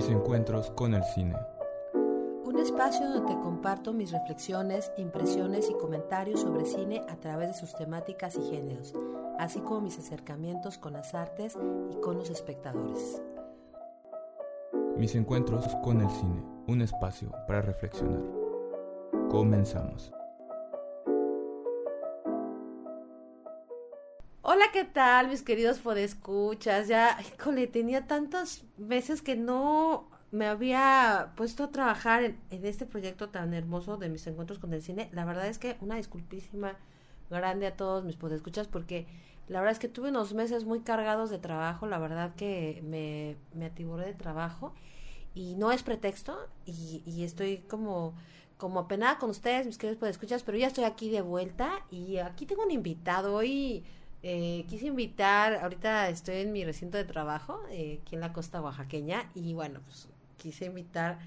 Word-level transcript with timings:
Mis 0.00 0.08
encuentros 0.08 0.70
con 0.70 0.94
el 0.94 1.04
cine. 1.04 1.36
Un 2.46 2.58
espacio 2.58 3.06
donde 3.06 3.34
te 3.34 3.38
comparto 3.38 3.92
mis 3.92 4.12
reflexiones, 4.12 4.90
impresiones 4.96 5.68
y 5.68 5.74
comentarios 5.74 6.40
sobre 6.40 6.64
cine 6.64 7.02
a 7.10 7.16
través 7.16 7.48
de 7.48 7.54
sus 7.54 7.74
temáticas 7.74 8.34
y 8.38 8.50
géneros, 8.50 8.94
así 9.38 9.60
como 9.60 9.82
mis 9.82 9.98
acercamientos 9.98 10.78
con 10.78 10.94
las 10.94 11.12
artes 11.14 11.54
y 11.90 12.00
con 12.00 12.16
los 12.16 12.30
espectadores. 12.30 13.20
Mis 14.96 15.14
encuentros 15.14 15.66
con 15.84 16.00
el 16.00 16.08
cine, 16.08 16.42
un 16.66 16.80
espacio 16.80 17.30
para 17.46 17.60
reflexionar. 17.60 18.22
Comenzamos. 19.28 20.14
Hola, 24.60 24.72
¿qué 24.72 24.84
tal, 24.84 25.28
mis 25.28 25.40
queridos 25.40 25.78
podescuchas? 25.78 26.86
Ya, 26.86 27.16
híjole, 27.18 27.66
tenía 27.66 28.06
tantos 28.06 28.62
meses 28.76 29.22
que 29.22 29.34
no 29.34 30.10
me 30.32 30.44
había 30.46 31.32
puesto 31.34 31.64
a 31.64 31.70
trabajar 31.70 32.24
en, 32.24 32.66
este 32.66 32.84
proyecto 32.84 33.30
tan 33.30 33.54
hermoso 33.54 33.96
de 33.96 34.10
mis 34.10 34.26
encuentros 34.26 34.58
con 34.58 34.74
el 34.74 34.82
cine. 34.82 35.08
La 35.12 35.24
verdad 35.24 35.46
es 35.46 35.58
que 35.58 35.78
una 35.80 35.96
disculpísima 35.96 36.76
grande 37.30 37.68
a 37.68 37.74
todos 37.74 38.04
mis 38.04 38.16
podescuchas 38.16 38.68
porque 38.68 39.06
la 39.48 39.60
verdad 39.60 39.72
es 39.72 39.78
que 39.78 39.88
tuve 39.88 40.10
unos 40.10 40.34
meses 40.34 40.66
muy 40.66 40.80
cargados 40.80 41.30
de 41.30 41.38
trabajo. 41.38 41.86
La 41.86 41.98
verdad 41.98 42.34
que 42.34 42.82
me, 42.84 43.38
me 43.58 43.64
atiboré 43.64 44.04
de 44.04 44.14
trabajo 44.14 44.74
y 45.34 45.54
no 45.54 45.72
es 45.72 45.82
pretexto 45.82 46.38
y, 46.66 47.24
estoy 47.24 47.60
como 47.60 48.12
como 48.58 48.80
apenada 48.80 49.16
con 49.16 49.30
ustedes, 49.30 49.64
mis 49.64 49.78
queridos 49.78 49.98
podescuchas, 49.98 50.42
pero 50.42 50.58
ya 50.58 50.66
estoy 50.66 50.84
aquí 50.84 51.08
de 51.08 51.22
vuelta 51.22 51.82
y 51.90 52.18
aquí 52.18 52.44
tengo 52.44 52.62
un 52.62 52.70
invitado 52.70 53.34
hoy 53.34 53.86
eh, 54.22 54.64
quise 54.68 54.86
invitar, 54.86 55.54
ahorita 55.54 56.08
estoy 56.08 56.36
en 56.36 56.52
mi 56.52 56.64
recinto 56.64 56.98
de 56.98 57.04
trabajo, 57.04 57.60
eh, 57.70 58.00
aquí 58.02 58.14
en 58.14 58.20
la 58.20 58.32
costa 58.32 58.60
oaxaqueña, 58.60 59.30
y 59.34 59.54
bueno, 59.54 59.80
pues 59.84 60.08
quise 60.36 60.66
invitar 60.66 61.18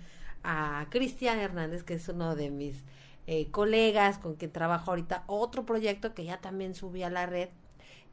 a 0.44 0.86
Cristian 0.90 1.40
Hernández, 1.40 1.84
que 1.84 1.96
es 1.96 2.08
uno 2.08 2.36
de 2.36 2.52
mis 2.52 2.84
eh, 3.26 3.50
colegas 3.52 4.18
con 4.20 4.36
quien 4.36 4.52
trabajo 4.52 4.92
ahorita, 4.92 5.24
otro 5.28 5.66
proyecto 5.66 6.14
que 6.14 6.26
ya 6.26 6.38
también 6.38 6.76
subí 6.76 7.04
a 7.04 7.10
la 7.10 7.26
red, 7.26 7.50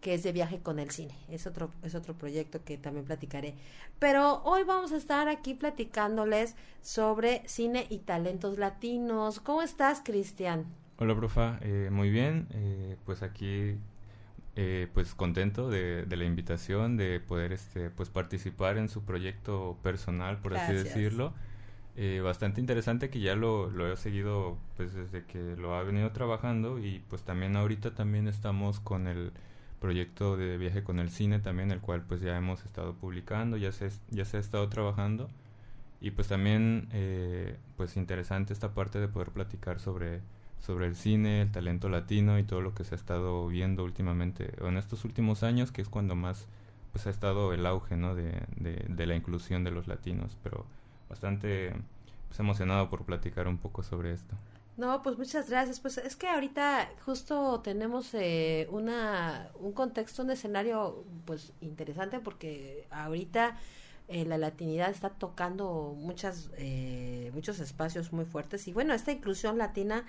que 0.01 0.15
es 0.15 0.23
de 0.23 0.33
viaje 0.33 0.61
con 0.61 0.79
el 0.79 0.91
cine. 0.91 1.15
Es 1.29 1.47
otro, 1.47 1.71
es 1.83 1.95
otro 1.95 2.15
proyecto 2.15 2.65
que 2.65 2.79
también 2.79 3.05
platicaré. 3.05 3.55
Pero 3.99 4.41
hoy 4.45 4.63
vamos 4.63 4.93
a 4.93 4.97
estar 4.97 5.29
aquí 5.29 5.53
platicándoles 5.53 6.57
sobre 6.81 7.43
cine 7.47 7.87
y 7.91 7.99
talentos 7.99 8.57
latinos. 8.57 9.41
¿Cómo 9.41 9.61
estás, 9.61 10.01
Cristian? 10.03 10.65
Hola, 10.99 11.15
profa. 11.15 11.59
Eh, 11.61 11.91
muy 11.93 12.09
bien. 12.09 12.47
Pues 13.05 13.23
aquí 13.23 13.77
eh, 14.63 14.89
pues 14.93 15.15
contento 15.15 15.71
de, 15.71 16.05
la 16.07 16.25
invitación, 16.25 16.99
de 16.99 17.19
poder 17.19 17.51
este, 17.51 17.89
pues 17.89 18.11
participar 18.11 18.77
en 18.77 18.91
su 18.91 19.03
proyecto 19.07 19.79
personal, 19.83 20.37
por 20.37 20.55
así 20.55 20.75
decirlo. 20.75 21.33
Eh, 21.97 22.21
bastante 22.23 22.61
interesante 22.61 23.09
que 23.09 23.21
ya 23.21 23.35
lo, 23.37 23.71
lo 23.71 23.91
he 23.91 23.97
seguido 23.97 24.59
pues 24.77 24.93
desde 24.93 25.25
que 25.25 25.57
lo 25.57 25.77
ha 25.77 25.83
venido 25.83 26.11
trabajando 26.13 26.79
y 26.79 27.03
pues 27.09 27.23
también 27.23 27.57
ahorita 27.57 27.95
también 27.95 28.29
estamos 28.29 28.81
con 28.81 29.07
el 29.07 29.33
proyecto 29.81 30.37
de 30.37 30.59
viaje 30.59 30.85
con 30.85 30.99
el 30.99 31.09
cine 31.09 31.39
también, 31.39 31.71
el 31.71 31.81
cual 31.81 32.03
pues 32.03 32.21
ya 32.21 32.37
hemos 32.37 32.63
estado 32.67 32.93
publicando, 32.93 33.57
ya 33.57 33.73
se, 33.73 33.89
ya 34.11 34.27
se 34.27 34.37
ha 34.37 34.41
estado 34.41 34.69
trabajando 34.69 35.31
y 36.03 36.11
pues 36.11 36.29
también 36.29 36.87
eh, 36.93 37.57
pues 37.79 37.97
interesante 37.97 38.53
esta 38.53 38.75
parte 38.75 39.01
de 39.01 39.09
poder 39.09 39.31
platicar 39.31 39.81
sobre 39.81 40.21
sobre 40.61 40.87
el 40.87 40.97
cine, 40.97 41.43
el 41.43 41.53
talento 41.53 41.89
latino 41.89 42.39
y 42.39 42.45
todo 42.45 42.61
lo 42.61 42.75
que 42.75 42.85
se 42.85 42.95
ha 42.95 42.99
estado 42.99 43.47
viendo 43.49 43.85
últimamente, 43.85 44.55
o 44.61 44.69
en 44.69 44.77
estos 44.77 45.05
últimos 45.05 45.43
años, 45.43 45.73
que 45.73 45.83
es 45.83 45.89
cuando 45.89 46.15
más 46.15 46.47
pues 46.93 47.07
ha 47.07 47.11
estado 47.11 47.53
el 47.53 47.65
auge 47.67 47.97
¿no? 47.97 48.15
de, 48.15 48.43
de, 48.57 49.07
la 49.07 49.15
inclusión 49.15 49.65
de 49.65 49.71
los 49.71 49.87
latinos, 49.87 50.37
pero 50.43 50.67
bastante 51.09 51.73
pues, 52.29 52.41
emocionado 52.41 52.91
por 52.91 53.05
platicar 53.05 53.47
un 53.47 53.59
poco 53.59 53.83
sobre 53.83 54.13
esto. 54.13 54.35
No, 54.77 55.03
pues 55.03 55.19
muchas 55.19 55.51
gracias. 55.51 55.79
Pues 55.79 55.99
es 55.99 56.17
que 56.17 56.27
ahorita 56.27 56.91
justo 57.05 57.61
tenemos 57.61 58.15
eh, 58.15 58.67
una, 58.71 59.51
un 59.61 59.73
contexto, 59.73 60.23
un 60.23 60.31
escenario 60.31 61.05
pues 61.27 61.53
interesante 61.61 62.19
porque 62.19 62.87
ahorita 62.91 63.59
eh, 64.09 64.25
la 64.25 64.39
latinidad 64.39 64.91
está 64.91 65.11
tocando 65.11 65.95
muchas, 65.97 66.51
eh, 66.57 67.31
muchos 67.35 67.61
espacios 67.61 68.13
muy 68.13 68.25
fuertes 68.25 68.67
y 68.69 68.73
bueno, 68.73 68.95
esta 68.95 69.13
inclusión 69.13 69.59
latina 69.59 70.07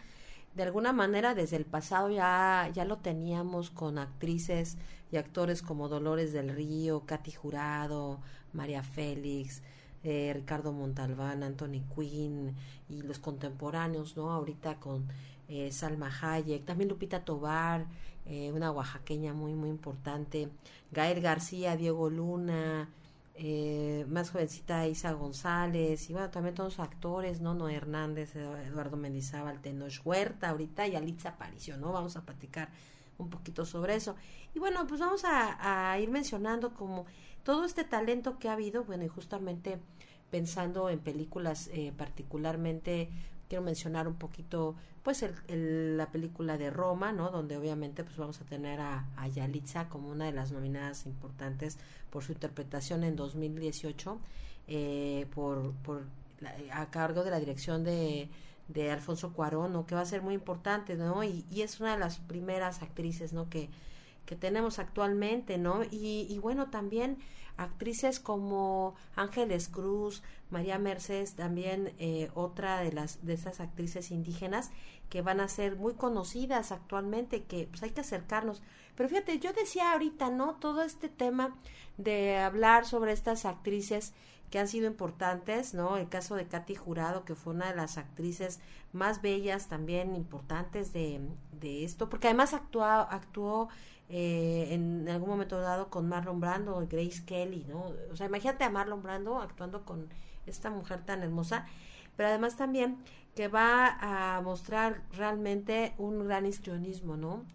de 0.55 0.63
alguna 0.63 0.91
manera 0.93 1.33
desde 1.33 1.55
el 1.55 1.65
pasado 1.65 2.09
ya, 2.09 2.69
ya 2.73 2.85
lo 2.85 2.97
teníamos 2.97 3.69
con 3.69 3.97
actrices 3.97 4.77
y 5.11 5.17
actores 5.17 5.61
como 5.61 5.89
Dolores 5.89 6.33
del 6.33 6.49
Río, 6.49 7.05
Katy 7.05 7.31
Jurado, 7.31 8.19
María 8.53 8.83
Félix, 8.83 9.61
eh, 10.03 10.31
Ricardo 10.33 10.71
Montalbán, 10.71 11.43
Anthony 11.43 11.83
Quinn 11.95 12.55
y 12.89 13.01
los 13.03 13.19
contemporáneos, 13.19 14.17
¿no? 14.17 14.31
Ahorita 14.31 14.79
con 14.79 15.07
eh, 15.47 15.71
Salma 15.71 16.09
Hayek, 16.21 16.65
también 16.65 16.89
Lupita 16.89 17.23
Tobar, 17.23 17.85
eh, 18.25 18.51
una 18.51 18.71
oaxaqueña 18.71 19.33
muy, 19.33 19.53
muy 19.53 19.69
importante, 19.69 20.49
Gael 20.91 21.21
García, 21.21 21.75
Diego 21.77 22.09
Luna, 22.09 22.89
eh, 23.35 24.05
más 24.09 24.31
jovencita 24.31 24.87
Isa 24.87 25.13
González, 25.13 26.09
y 26.09 26.13
bueno, 26.13 26.29
también 26.29 26.55
todos 26.55 26.77
los 26.77 26.85
actores, 26.85 27.41
¿no? 27.41 27.53
Noé 27.53 27.75
Hernández, 27.75 28.35
Eduardo 28.35 28.97
Mendizábal, 28.97 29.61
Tenoch 29.61 30.05
Huerta, 30.05 30.49
ahorita 30.49 30.87
y 30.87 30.95
Alitza 30.95 31.29
Aparicio, 31.29 31.77
¿no? 31.77 31.91
Vamos 31.91 32.17
a 32.17 32.25
platicar 32.25 32.69
un 33.17 33.29
poquito 33.29 33.65
sobre 33.65 33.95
eso. 33.95 34.15
Y 34.53 34.59
bueno, 34.59 34.85
pues 34.87 34.99
vamos 34.99 35.23
a, 35.25 35.97
ir 35.99 36.09
mencionando 36.09 36.73
como 36.73 37.05
todo 37.43 37.65
este 37.65 37.83
talento 37.83 38.37
que 38.37 38.49
ha 38.49 38.53
habido, 38.53 38.83
bueno, 38.83 39.03
y 39.03 39.07
justamente 39.07 39.79
pensando 40.29 40.89
en 40.89 40.99
películas 40.99 41.69
eh, 41.73 41.93
particularmente 41.97 43.09
quiero 43.51 43.65
mencionar 43.65 44.07
un 44.07 44.15
poquito 44.15 44.75
pues 45.03 45.23
el, 45.23 45.97
la 45.97 46.09
película 46.09 46.57
de 46.57 46.69
Roma, 46.69 47.11
¿no? 47.11 47.31
Donde 47.31 47.57
obviamente 47.57 48.05
pues 48.05 48.15
vamos 48.15 48.39
a 48.39 48.45
tener 48.45 48.79
a, 48.79 49.09
a, 49.17 49.27
Yalitza 49.27 49.89
como 49.89 50.09
una 50.09 50.23
de 50.23 50.31
las 50.31 50.53
nominadas 50.53 51.05
importantes 51.05 51.77
por 52.11 52.23
su 52.23 52.31
interpretación 52.31 53.03
en 53.03 53.17
2018 53.17 54.17
eh, 54.69 55.27
por, 55.35 55.73
por 55.83 56.03
a 56.71 56.85
cargo 56.91 57.25
de 57.25 57.31
la 57.31 57.39
dirección 57.39 57.83
de, 57.83 58.29
de 58.69 58.89
Alfonso 58.89 59.33
Cuarón, 59.33 59.73
¿no? 59.73 59.85
Que 59.85 59.95
va 59.95 60.01
a 60.01 60.05
ser 60.05 60.21
muy 60.21 60.33
importante, 60.33 60.95
¿no? 60.95 61.21
Y, 61.25 61.43
y 61.51 61.63
es 61.63 61.81
una 61.81 61.91
de 61.91 61.99
las 61.99 62.19
primeras 62.19 62.81
actrices, 62.81 63.33
¿no? 63.33 63.49
Que, 63.49 63.69
que 64.25 64.35
tenemos 64.35 64.79
actualmente, 64.79 65.57
¿no? 65.57 65.83
Y, 65.83 66.27
y 66.29 66.37
bueno, 66.39 66.69
también 66.69 67.17
actrices 67.57 68.19
como 68.19 68.95
Ángeles 69.15 69.67
Cruz, 69.67 70.23
María 70.49 70.79
Mercedes, 70.79 71.35
también 71.35 71.93
eh, 71.99 72.29
otra 72.33 72.81
de 72.81 72.91
las 72.91 73.25
de 73.25 73.33
estas 73.33 73.59
actrices 73.59 74.11
indígenas 74.11 74.71
que 75.09 75.21
van 75.21 75.39
a 75.39 75.47
ser 75.47 75.75
muy 75.75 75.93
conocidas 75.93 76.71
actualmente, 76.71 77.43
que 77.43 77.67
pues 77.69 77.83
hay 77.83 77.91
que 77.91 78.01
acercarnos. 78.01 78.61
Pero 78.95 79.09
fíjate, 79.09 79.39
yo 79.39 79.53
decía 79.53 79.91
ahorita, 79.93 80.29
¿no? 80.29 80.55
Todo 80.55 80.83
este 80.83 81.09
tema 81.09 81.55
de 81.97 82.37
hablar 82.37 82.85
sobre 82.85 83.11
estas 83.11 83.45
actrices 83.45 84.13
que 84.49 84.59
han 84.59 84.67
sido 84.67 84.87
importantes, 84.87 85.73
¿no? 85.73 85.97
El 85.97 86.09
caso 86.09 86.35
de 86.35 86.47
Katy 86.47 86.75
Jurado, 86.75 87.23
que 87.23 87.35
fue 87.35 87.53
una 87.53 87.69
de 87.69 87.75
las 87.75 87.97
actrices 87.97 88.59
más 88.91 89.21
bellas, 89.21 89.69
también 89.69 90.15
importantes 90.15 90.91
de, 90.91 91.21
de 91.59 91.85
esto, 91.85 92.09
porque 92.09 92.27
además 92.27 92.53
actuó, 92.53 92.83
actuó 92.83 93.69
eh, 94.13 94.73
en 94.73 95.07
algún 95.07 95.29
momento 95.29 95.61
dado 95.61 95.89
con 95.89 96.09
Marlon 96.09 96.41
Brando, 96.41 96.85
Grace 96.89 97.23
Kelly, 97.25 97.65
¿no? 97.69 97.93
O 98.11 98.15
sea, 98.17 98.27
imagínate 98.27 98.65
a 98.65 98.69
Marlon 98.69 99.01
Brando 99.01 99.39
actuando 99.39 99.85
con 99.85 100.09
esta 100.45 100.69
mujer 100.69 101.05
tan 101.05 101.23
hermosa, 101.23 101.65
pero 102.17 102.27
además 102.27 102.57
también 102.57 102.97
que 103.35 103.47
va 103.47 103.97
a 104.01 104.41
mostrar 104.41 105.01
realmente 105.13 105.93
un 105.97 106.27
gran 106.27 106.45
histrionismo, 106.45 107.15
¿no? 107.15 107.45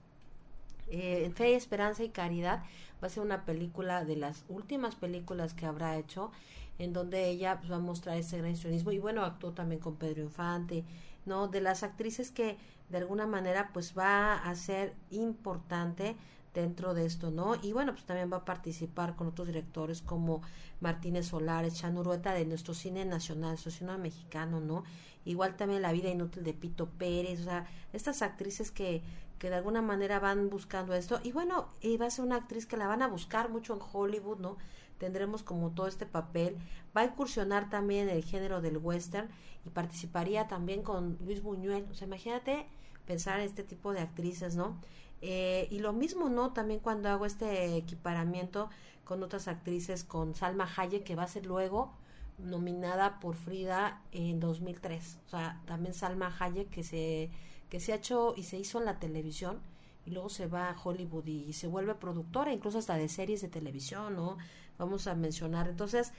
Eh, 0.88 1.30
Fe, 1.34 1.56
Esperanza 1.56 2.04
y 2.04 2.08
Caridad 2.08 2.62
va 3.02 3.08
a 3.08 3.10
ser 3.10 3.22
una 3.22 3.44
película 3.44 4.06
de 4.06 4.16
las 4.16 4.46
últimas 4.48 4.94
películas 4.94 5.52
que 5.52 5.66
habrá 5.66 5.98
hecho 5.98 6.30
en 6.78 6.94
donde 6.94 7.28
ella 7.28 7.58
pues, 7.58 7.70
va 7.70 7.76
a 7.76 7.80
mostrar 7.80 8.16
ese 8.16 8.38
gran 8.38 8.52
histrionismo 8.52 8.92
y 8.92 8.98
bueno, 8.98 9.24
actuó 9.24 9.52
también 9.52 9.82
con 9.82 9.96
Pedro 9.96 10.22
Infante, 10.22 10.84
¿no? 11.26 11.48
De 11.48 11.60
las 11.60 11.82
actrices 11.82 12.30
que 12.30 12.56
de 12.88 12.96
alguna 12.96 13.26
manera 13.26 13.70
pues 13.74 13.92
va 13.98 14.34
a 14.34 14.54
ser 14.54 14.94
importante 15.10 16.16
dentro 16.56 16.94
de 16.94 17.04
esto, 17.04 17.30
¿no? 17.30 17.54
Y 17.62 17.72
bueno, 17.72 17.92
pues 17.92 18.04
también 18.04 18.32
va 18.32 18.38
a 18.38 18.44
participar 18.44 19.14
con 19.14 19.28
otros 19.28 19.46
directores 19.46 20.00
como 20.00 20.40
Martínez 20.80 21.26
Solares, 21.26 21.74
Chanurueta 21.74 22.32
de 22.32 22.46
nuestro 22.46 22.72
cine 22.72 23.04
nacional, 23.04 23.50
nuestro 23.50 23.70
cine 23.70 23.96
mexicano, 23.98 24.60
¿no? 24.60 24.82
Igual 25.26 25.56
también 25.56 25.82
La 25.82 25.92
vida 25.92 26.08
inútil 26.08 26.44
de 26.44 26.54
Pito 26.54 26.86
Pérez, 26.86 27.40
o 27.40 27.44
sea, 27.44 27.66
estas 27.92 28.22
actrices 28.22 28.70
que, 28.70 29.02
que 29.38 29.50
de 29.50 29.56
alguna 29.56 29.82
manera 29.82 30.18
van 30.18 30.48
buscando 30.48 30.94
esto. 30.94 31.20
Y 31.22 31.32
bueno, 31.32 31.68
y 31.82 31.98
va 31.98 32.06
a 32.06 32.10
ser 32.10 32.24
una 32.24 32.36
actriz 32.36 32.64
que 32.64 32.78
la 32.78 32.88
van 32.88 33.02
a 33.02 33.08
buscar 33.08 33.50
mucho 33.50 33.74
en 33.74 33.80
Hollywood, 33.92 34.38
¿no? 34.38 34.56
Tendremos 34.98 35.42
como 35.42 35.72
todo 35.72 35.88
este 35.88 36.06
papel. 36.06 36.56
Va 36.96 37.02
a 37.02 37.04
incursionar 37.04 37.68
también 37.68 38.08
el 38.08 38.24
género 38.24 38.62
del 38.62 38.78
western 38.78 39.28
y 39.66 39.68
participaría 39.68 40.48
también 40.48 40.82
con 40.82 41.18
Luis 41.20 41.42
Buñuel. 41.42 41.86
O 41.90 41.94
sea, 41.94 42.06
imagínate 42.06 42.66
pensar 43.04 43.40
en 43.40 43.46
este 43.46 43.62
tipo 43.62 43.92
de 43.92 44.00
actrices, 44.00 44.56
¿no? 44.56 44.80
Eh, 45.22 45.68
y 45.70 45.78
lo 45.78 45.92
mismo, 45.92 46.28
¿no? 46.28 46.52
También 46.52 46.80
cuando 46.80 47.08
hago 47.08 47.26
este 47.26 47.76
equiparamiento 47.76 48.70
con 49.04 49.22
otras 49.22 49.48
actrices, 49.48 50.04
con 50.04 50.34
Salma 50.34 50.68
Hayek, 50.76 51.04
que 51.04 51.14
va 51.14 51.24
a 51.24 51.28
ser 51.28 51.46
luego 51.46 51.92
nominada 52.38 53.18
por 53.20 53.36
Frida 53.36 54.02
en 54.12 54.40
2003. 54.40 55.18
O 55.26 55.30
sea, 55.30 55.60
también 55.66 55.94
Salma 55.94 56.34
Hayek 56.38 56.68
que 56.70 56.82
se, 56.82 57.30
que 57.70 57.80
se 57.80 57.92
ha 57.92 57.96
hecho 57.96 58.34
y 58.36 58.42
se 58.42 58.58
hizo 58.58 58.78
en 58.78 58.84
la 58.84 58.98
televisión 58.98 59.60
y 60.06 60.10
luego 60.10 60.28
se 60.28 60.46
va 60.46 60.70
a 60.70 60.76
Hollywood 60.82 61.26
y, 61.26 61.52
se 61.52 61.66
vuelve 61.66 61.94
productora, 61.94 62.52
incluso 62.52 62.78
hasta 62.78 62.96
de 62.96 63.08
series 63.08 63.42
de 63.42 63.48
televisión, 63.48 64.14
¿no? 64.14 64.38
Vamos 64.78 65.06
a 65.08 65.14
mencionar. 65.14 65.68
Entonces, 65.68 66.12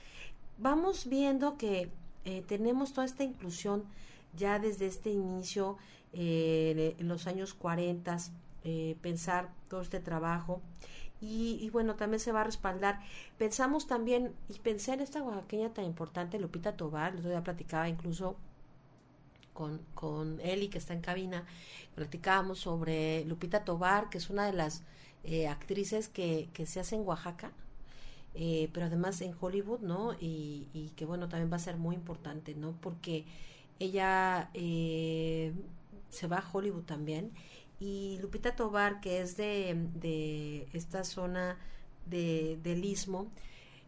vamos 0.58 1.08
viendo 1.08 1.56
que 1.56 1.90
eh, 2.24 2.42
tenemos 2.46 2.92
toda 2.92 3.06
esta 3.06 3.24
inclusión 3.24 3.84
ya 4.36 4.58
desde 4.58 4.86
este 4.86 5.10
inicio, 5.10 5.78
eh, 6.12 6.96
en 6.98 7.08
los 7.08 7.26
años 7.26 7.54
40, 7.54 8.18
eh, 8.64 8.96
pensar 9.02 9.50
todo 9.68 9.80
este 9.80 10.00
trabajo. 10.00 10.60
Y, 11.20 11.68
bueno, 11.70 11.96
también 11.96 12.20
se 12.20 12.30
va 12.30 12.42
a 12.42 12.44
respaldar. 12.44 13.00
Pensamos 13.38 13.88
también, 13.88 14.34
y 14.48 14.58
pensé 14.60 14.92
en 14.92 15.00
esta 15.00 15.22
oaxaqueña 15.22 15.72
tan 15.74 15.84
importante, 15.84 16.38
Lupita 16.38 16.76
Tobar, 16.76 17.12
el 17.12 17.18
otro 17.18 17.30
día 17.30 17.42
platicaba 17.42 17.88
incluso 17.88 18.36
con, 19.52 19.80
con 19.94 20.40
Eli, 20.40 20.68
que 20.68 20.78
está 20.78 20.94
en 20.94 21.00
cabina, 21.00 21.44
platicábamos 21.96 22.60
sobre 22.60 23.24
Lupita 23.24 23.64
Tobar, 23.64 24.10
que 24.10 24.18
es 24.18 24.30
una 24.30 24.46
de 24.46 24.52
las 24.52 24.84
eh, 25.24 25.48
actrices 25.48 26.08
que, 26.08 26.48
que 26.52 26.64
se 26.66 26.78
hace 26.78 26.94
en 26.94 27.02
Oaxaca, 27.04 27.50
eh, 28.34 28.70
pero 28.72 28.86
además 28.86 29.20
en 29.20 29.34
Hollywood, 29.40 29.80
¿no? 29.80 30.14
Y, 30.20 30.68
y, 30.72 30.90
que 30.90 31.04
bueno, 31.04 31.28
también 31.28 31.50
va 31.50 31.56
a 31.56 31.60
ser 31.60 31.76
muy 31.76 31.96
importante, 31.96 32.54
¿no? 32.54 32.72
Porque 32.80 33.24
ella 33.80 34.50
eh, 34.54 35.52
se 36.08 36.28
va 36.28 36.38
a 36.38 36.50
Hollywood 36.52 36.84
también 36.84 37.32
y 37.80 38.18
Lupita 38.20 38.56
Tobar, 38.56 39.00
que 39.00 39.20
es 39.20 39.36
de, 39.36 39.88
de 39.94 40.68
esta 40.72 41.04
zona 41.04 41.56
de, 42.06 42.58
del 42.62 42.84
Istmo, 42.84 43.28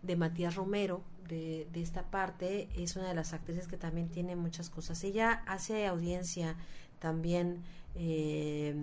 de 0.03 0.17
Matías 0.17 0.55
Romero, 0.55 1.03
de, 1.29 1.69
de, 1.73 1.83
esta 1.83 2.11
parte, 2.11 2.69
es 2.75 2.97
una 2.97 3.09
de 3.09 3.15
las 3.15 3.33
actrices 3.33 3.69
que 3.69 3.77
también 3.77 4.09
tiene 4.09 4.37
muchas 4.37 4.71
cosas. 4.71 5.03
Ella 5.05 5.43
hace 5.47 5.87
audiencia 5.87 6.57
también 6.99 7.63
eh, 7.95 8.75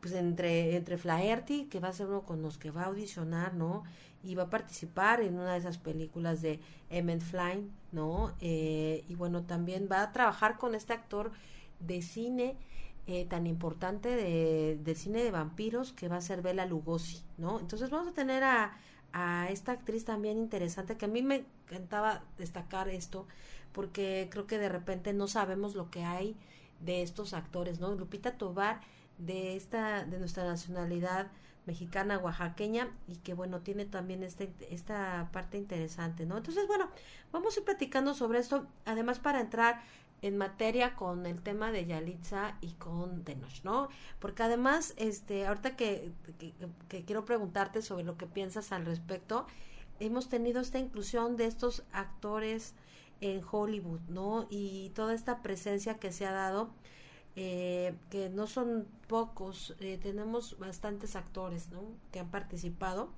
pues 0.00 0.14
entre, 0.14 0.76
entre 0.76 0.98
Flaherty, 0.98 1.64
que 1.64 1.80
va 1.80 1.88
a 1.88 1.92
ser 1.92 2.06
uno 2.06 2.22
con 2.22 2.42
los 2.42 2.58
que 2.58 2.70
va 2.70 2.82
a 2.82 2.86
audicionar, 2.86 3.54
¿no? 3.54 3.84
Y 4.22 4.34
va 4.34 4.44
a 4.44 4.50
participar 4.50 5.22
en 5.22 5.34
una 5.34 5.52
de 5.52 5.58
esas 5.58 5.78
películas 5.78 6.42
de 6.42 6.60
Emmett 6.90 7.22
Flynn, 7.22 7.70
¿no? 7.92 8.34
Eh, 8.40 9.04
y 9.08 9.14
bueno, 9.14 9.44
también 9.44 9.88
va 9.90 10.02
a 10.02 10.12
trabajar 10.12 10.58
con 10.58 10.74
este 10.74 10.92
actor 10.92 11.32
de 11.80 12.02
cine 12.02 12.56
eh, 13.06 13.26
tan 13.26 13.46
importante 13.46 14.08
de, 14.08 14.78
de, 14.82 14.94
cine 14.94 15.22
de 15.22 15.30
vampiros 15.30 15.92
que 15.92 16.08
va 16.08 16.16
a 16.16 16.20
ser 16.20 16.42
Bela 16.42 16.66
Lugosi, 16.66 17.22
¿no? 17.36 17.60
Entonces 17.60 17.90
vamos 17.90 18.08
a 18.08 18.12
tener 18.12 18.42
a, 18.44 18.78
a 19.12 19.48
esta 19.50 19.72
actriz 19.72 20.04
también 20.04 20.38
interesante 20.38 20.96
que 20.96 21.04
a 21.04 21.08
mí 21.08 21.22
me 21.22 21.44
encantaba 21.66 22.24
destacar 22.38 22.88
esto 22.88 23.26
porque 23.72 24.28
creo 24.30 24.46
que 24.46 24.58
de 24.58 24.68
repente 24.68 25.12
no 25.12 25.28
sabemos 25.28 25.74
lo 25.74 25.90
que 25.90 26.04
hay 26.04 26.36
de 26.80 27.02
estos 27.02 27.34
actores, 27.34 27.80
¿no? 27.80 27.94
Lupita 27.94 28.38
Tobar 28.38 28.80
de 29.18 29.56
esta 29.56 30.04
de 30.04 30.18
nuestra 30.18 30.44
nacionalidad 30.44 31.30
mexicana 31.66 32.18
oaxaqueña 32.18 32.88
y 33.06 33.16
que 33.16 33.34
bueno 33.34 33.60
tiene 33.60 33.84
también 33.84 34.22
este 34.22 34.52
esta 34.70 35.30
parte 35.32 35.56
interesante 35.56 36.26
no 36.26 36.36
entonces 36.36 36.66
bueno 36.66 36.90
vamos 37.32 37.56
a 37.56 37.60
ir 37.60 37.64
platicando 37.64 38.12
sobre 38.14 38.38
esto 38.38 38.66
además 38.84 39.18
para 39.18 39.40
entrar 39.40 39.82
en 40.24 40.38
materia 40.38 40.94
con 40.94 41.26
el 41.26 41.42
tema 41.42 41.70
de 41.70 41.84
Yalitza 41.84 42.56
y 42.62 42.72
con 42.72 43.24
Tenoch, 43.24 43.62
¿no? 43.62 43.90
Porque 44.20 44.42
además, 44.42 44.94
este, 44.96 45.46
ahorita 45.46 45.76
que, 45.76 46.12
que, 46.88 47.04
quiero 47.04 47.26
preguntarte 47.26 47.82
sobre 47.82 48.04
lo 48.04 48.16
que 48.16 48.26
piensas 48.26 48.72
al 48.72 48.86
respecto, 48.86 49.46
hemos 50.00 50.30
tenido 50.30 50.62
esta 50.62 50.78
inclusión 50.78 51.36
de 51.36 51.44
estos 51.44 51.84
actores 51.92 52.72
en 53.20 53.42
Hollywood, 53.50 54.00
¿no? 54.08 54.46
Y 54.48 54.92
toda 54.94 55.12
esta 55.12 55.42
presencia 55.42 55.98
que 55.98 56.10
se 56.10 56.24
ha 56.24 56.32
dado, 56.32 56.70
eh, 57.36 57.94
que 58.08 58.30
no 58.30 58.46
son 58.46 58.88
pocos, 59.08 59.76
eh, 59.78 59.98
tenemos 60.02 60.58
bastantes 60.58 61.16
actores, 61.16 61.68
¿no? 61.68 61.82
Que 62.12 62.20
han 62.20 62.30
participado 62.30 63.10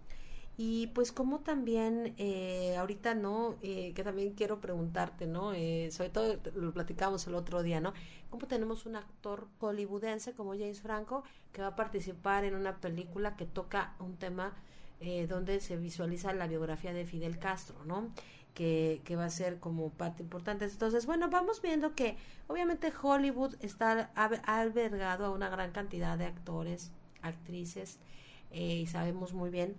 y 0.58 0.86
pues 0.88 1.12
como 1.12 1.40
también 1.40 2.14
eh, 2.16 2.76
ahorita, 2.78 3.14
¿no? 3.14 3.56
Eh, 3.60 3.92
que 3.94 4.02
también 4.02 4.32
quiero 4.32 4.58
preguntarte, 4.60 5.26
¿no? 5.26 5.52
Eh, 5.52 5.90
sobre 5.92 6.08
todo 6.08 6.38
lo 6.54 6.72
platicamos 6.72 7.26
el 7.26 7.34
otro 7.34 7.62
día, 7.62 7.80
¿no? 7.80 7.92
¿Cómo 8.30 8.46
tenemos 8.46 8.86
un 8.86 8.96
actor 8.96 9.48
hollywoodense 9.60 10.32
como 10.32 10.52
James 10.52 10.80
Franco 10.80 11.24
que 11.52 11.60
va 11.60 11.68
a 11.68 11.76
participar 11.76 12.44
en 12.44 12.54
una 12.54 12.80
película 12.80 13.36
que 13.36 13.44
toca 13.44 13.94
un 13.98 14.16
tema 14.16 14.54
eh, 15.00 15.26
donde 15.26 15.60
se 15.60 15.76
visualiza 15.76 16.32
la 16.32 16.46
biografía 16.46 16.94
de 16.94 17.04
Fidel 17.04 17.38
Castro, 17.38 17.84
¿no? 17.84 18.10
Que, 18.54 19.02
que, 19.04 19.14
va 19.14 19.26
a 19.26 19.30
ser 19.30 19.60
como 19.60 19.90
parte 19.90 20.22
importante. 20.22 20.64
Entonces, 20.64 21.04
bueno, 21.04 21.28
vamos 21.28 21.60
viendo 21.60 21.94
que 21.94 22.16
obviamente 22.46 22.90
Hollywood 23.02 23.56
está 23.60 24.10
albergado 24.14 25.26
a 25.26 25.30
una 25.30 25.50
gran 25.50 25.72
cantidad 25.72 26.16
de 26.16 26.24
actores, 26.24 26.92
actrices, 27.20 27.98
y 28.50 28.86
sabemos 28.86 29.34
muy 29.34 29.50
bien 29.50 29.76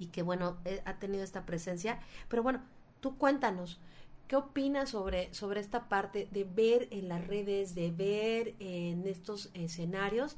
y 0.00 0.06
que 0.06 0.22
bueno, 0.22 0.56
eh, 0.64 0.82
ha 0.86 0.94
tenido 0.94 1.22
esta 1.22 1.44
presencia. 1.44 2.00
Pero 2.28 2.42
bueno, 2.42 2.62
tú 3.00 3.18
cuéntanos, 3.18 3.78
¿qué 4.26 4.34
opinas 4.34 4.88
sobre, 4.88 5.32
sobre 5.34 5.60
esta 5.60 5.88
parte 5.88 6.26
de 6.32 6.44
ver 6.44 6.88
en 6.90 7.08
las 7.08 7.24
redes, 7.26 7.74
de 7.74 7.92
ver 7.92 8.54
en 8.58 9.06
estos 9.06 9.50
escenarios? 9.52 10.36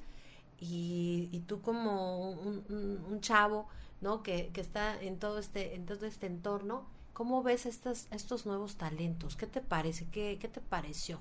Y, 0.58 1.28
y 1.30 1.40
tú 1.40 1.62
como 1.62 2.30
un, 2.32 3.20
chavo, 3.20 3.68
¿no? 4.00 4.22
Que, 4.24 4.50
que, 4.52 4.60
está 4.60 5.00
en 5.00 5.18
todo 5.18 5.38
este, 5.38 5.76
en 5.76 5.86
todo 5.86 6.06
este 6.06 6.26
entorno, 6.26 6.84
¿cómo 7.12 7.44
ves 7.44 7.64
estas, 7.64 8.08
estos 8.10 8.46
nuevos 8.46 8.76
talentos? 8.76 9.36
¿Qué 9.36 9.46
te 9.46 9.60
parece? 9.60 10.06
¿Qué, 10.10 10.38
qué 10.40 10.48
te 10.48 10.60
pareció? 10.60 11.20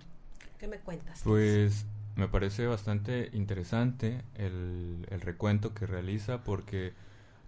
¿Qué 0.57 0.67
me 0.67 0.79
cuentas? 0.79 1.21
Pues 1.23 1.85
me 2.15 2.27
parece 2.27 2.65
bastante 2.65 3.29
interesante 3.33 4.23
el, 4.35 5.05
el 5.09 5.21
recuento 5.21 5.75
que 5.75 5.85
realiza 5.85 6.43
porque 6.43 6.93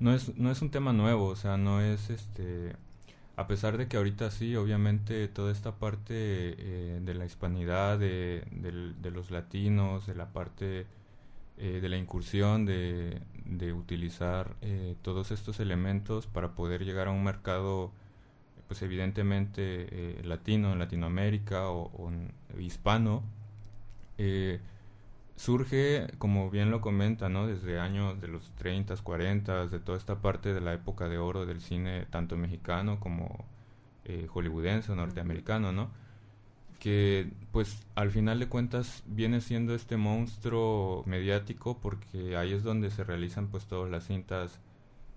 no 0.04 0.14
es, 0.14 0.38
no 0.38 0.52
es 0.52 0.62
un 0.62 0.70
tema 0.70 0.92
nuevo, 0.92 1.28
o 1.28 1.36
sea, 1.38 1.56
no 1.58 1.80
es 1.82 2.10
este... 2.10 2.76
A 3.38 3.48
pesar 3.48 3.78
de 3.78 3.88
que 3.88 3.96
ahorita 3.96 4.30
sí, 4.32 4.56
obviamente 4.56 5.28
toda 5.30 5.52
esta 5.52 5.76
parte 5.78 6.14
eh, 6.14 7.00
de 7.02 7.14
la 7.14 7.26
hispanidad, 7.26 7.98
de, 7.98 8.44
de, 8.52 9.12
los 9.12 9.32
latinos, 9.32 10.06
de 10.06 10.14
la 10.14 10.28
parte 10.34 10.86
eh, 11.58 11.80
de 11.82 11.90
la 11.90 11.98
incursión, 11.98 12.66
de, 12.66 13.22
de 13.46 13.72
utilizar 13.72 14.56
eh, 14.62 14.96
todos 15.02 15.32
estos 15.32 15.62
elementos 15.62 16.28
para 16.28 16.50
poder 16.52 16.84
llegar 16.84 17.08
a 17.08 17.12
un 17.12 17.24
mercado, 17.24 17.92
pues 18.68 18.82
evidentemente 18.82 20.20
latino, 20.24 20.74
en 20.74 20.80
Latinoamérica 20.80 21.70
o, 21.70 21.92
o 21.96 22.60
hispano, 22.60 23.24
surge, 25.36 26.08
como 26.18 26.50
bien 26.50 26.72
lo 26.72 26.82
comenta, 26.82 27.30
¿no? 27.30 27.48
Desde 27.48 27.80
años 27.80 28.20
de 28.22 28.28
los 28.28 28.52
30, 28.56 28.96
40, 28.98 29.68
de 29.68 29.80
toda 29.80 29.98
esta 29.98 30.22
parte 30.22 30.54
de 30.54 30.62
la 30.62 30.74
época 30.74 31.10
de 31.10 31.18
oro 31.18 31.46
del 31.46 31.62
cine, 31.62 32.06
tanto 32.10 32.38
mexicano 32.38 33.00
como 33.00 33.46
eh, 34.06 34.28
hollywoodense 34.34 34.92
o 34.92 34.96
norteamericano, 34.96 35.72
¿no? 35.72 35.92
Que, 36.80 37.32
pues, 37.52 37.86
al 37.96 38.12
final 38.12 38.40
de 38.40 38.50
cuentas 38.50 39.04
viene 39.08 39.42
siendo 39.42 39.74
este 39.76 39.98
monstruo 39.98 41.04
mediático 41.06 41.80
porque 41.80 42.36
ahí 42.38 42.54
es 42.54 42.64
donde 42.64 42.92
se 42.92 43.04
realizan, 43.04 43.48
pues, 43.48 43.66
todas 43.66 43.90
las 43.90 44.06
cintas 44.08 44.60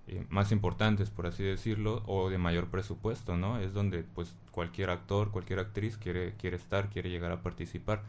eh, 0.08 0.24
más 0.30 0.52
importantes, 0.52 1.10
por 1.10 1.26
así 1.26 1.42
decirlo, 1.42 2.02
o 2.06 2.30
de 2.30 2.38
mayor 2.38 2.68
presupuesto, 2.68 3.36
¿no? 3.36 3.58
Es 3.58 3.72
donde, 3.74 4.04
pues, 4.04 4.36
cualquier 4.52 4.90
actor, 4.90 5.30
cualquier 5.32 5.58
actriz 5.58 5.96
quiere, 5.98 6.34
quiere 6.36 6.56
estar, 6.56 6.88
quiere 6.90 7.10
llegar 7.10 7.32
a 7.32 7.42
participar. 7.42 8.02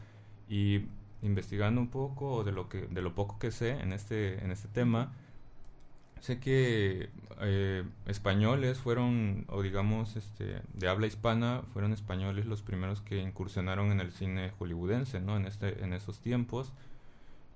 Y 0.50 0.84
investigando 1.22 1.82
un 1.82 1.90
poco 1.90 2.44
de 2.44 2.52
lo 2.52 2.70
que 2.70 2.88
de 2.88 3.02
lo 3.02 3.16
poco 3.16 3.40
que 3.40 3.52
sé 3.52 3.72
en 3.72 3.94
este 3.94 4.44
en 4.44 4.52
este 4.52 4.68
tema. 4.68 5.14
Sé 6.20 6.40
que 6.40 7.10
eh, 7.42 7.84
españoles 8.08 8.80
fueron 8.80 9.46
o 9.50 9.62
digamos 9.62 10.16
este 10.16 10.62
de 10.74 10.88
habla 10.88 11.08
hispana 11.08 11.62
fueron 11.74 11.94
españoles 11.94 12.46
los 12.48 12.64
primeros 12.64 13.02
que 13.02 13.20
incursionaron 13.22 13.92
en 13.92 14.00
el 14.00 14.12
cine 14.12 14.52
hollywoodense 14.58 15.20
no 15.22 15.38
en 15.38 15.46
este 15.46 15.84
en 15.84 15.94
esos 15.94 16.20
tiempos. 16.20 16.74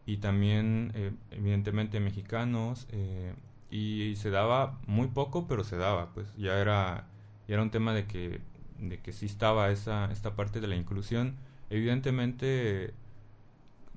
Y 0.06 0.18
también 0.18 0.91
eh, 0.96 1.12
evidentemente 1.32 2.00
mexicanos 2.00 2.88
eh, 2.91 3.34
y, 3.70 4.15
se 4.15 4.32
daba 4.32 4.80
muy 4.88 5.08
poco 5.08 5.48
pero 5.48 5.63
se 5.63 5.77
daba 5.77 6.10
pues 6.13 6.27
ya 6.38 6.60
era 6.60 7.08
ya 7.48 7.56
era 7.56 7.63
un 7.63 7.72
tema 7.72 7.94
de 7.94 8.06
que 8.06 8.41
de 8.80 9.00
que 9.00 9.13
sí 9.13 9.27
estaba 9.27 9.70
esa 9.72 10.12
esta 10.12 10.36
parte 10.36 10.60
de 10.62 10.68
la 10.68 10.75
inclusión. 10.75 11.36
Evidentemente 11.70 12.94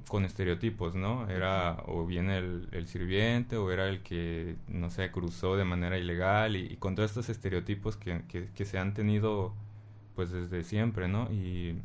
con 0.09 0.25
estereotipos, 0.25 0.95
¿no? 0.95 1.29
Era 1.29 1.83
o 1.87 2.07
bien 2.07 2.31
el, 2.31 2.69
el, 2.73 2.87
sirviente 2.87 3.57
o 3.57 3.71
era 3.71 3.89
el 3.89 4.03
que, 4.03 4.57
no 4.69 4.91
sé, 4.91 5.11
cruzó 5.11 5.57
de 5.57 5.65
manera 5.65 5.99
ilegal 5.99 6.57
y, 6.57 6.77
con 6.77 6.95
todos 6.95 7.11
estos 7.11 7.29
estereotipos 7.29 7.97
que, 7.97 8.23
que, 8.29 8.65
se 8.65 8.79
han 8.79 8.95
tenido 8.95 9.55
pues 10.15 10.31
desde 10.31 10.65
siempre, 10.65 11.09
¿no? 11.09 11.31
Y, 11.33 11.79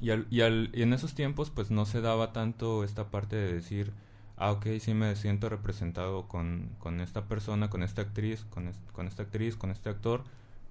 y, 0.00 0.10
al, 0.10 0.26
y, 0.30 0.40
al, 0.42 0.70
y 0.72 0.82
en 0.82 0.92
esos 0.92 1.14
tiempos 1.14 1.50
pues 1.50 1.70
no 1.70 1.86
se 1.86 2.00
daba 2.00 2.32
tanto 2.32 2.84
esta 2.84 3.10
parte 3.10 3.36
de 3.36 3.52
decir, 3.52 3.92
ah, 4.36 4.52
ok, 4.52 4.66
sí 4.80 4.94
me 4.94 5.14
siento 5.16 5.48
representado 5.48 6.28
con, 6.28 6.70
con 6.78 7.00
esta 7.00 7.26
persona, 7.26 7.70
con 7.70 7.82
esta 7.82 8.02
actriz, 8.02 8.44
con, 8.50 8.72
con 8.92 9.06
esta 9.06 9.24
actriz, 9.24 9.56
con 9.56 9.70
este 9.70 9.90
actor, 9.90 10.24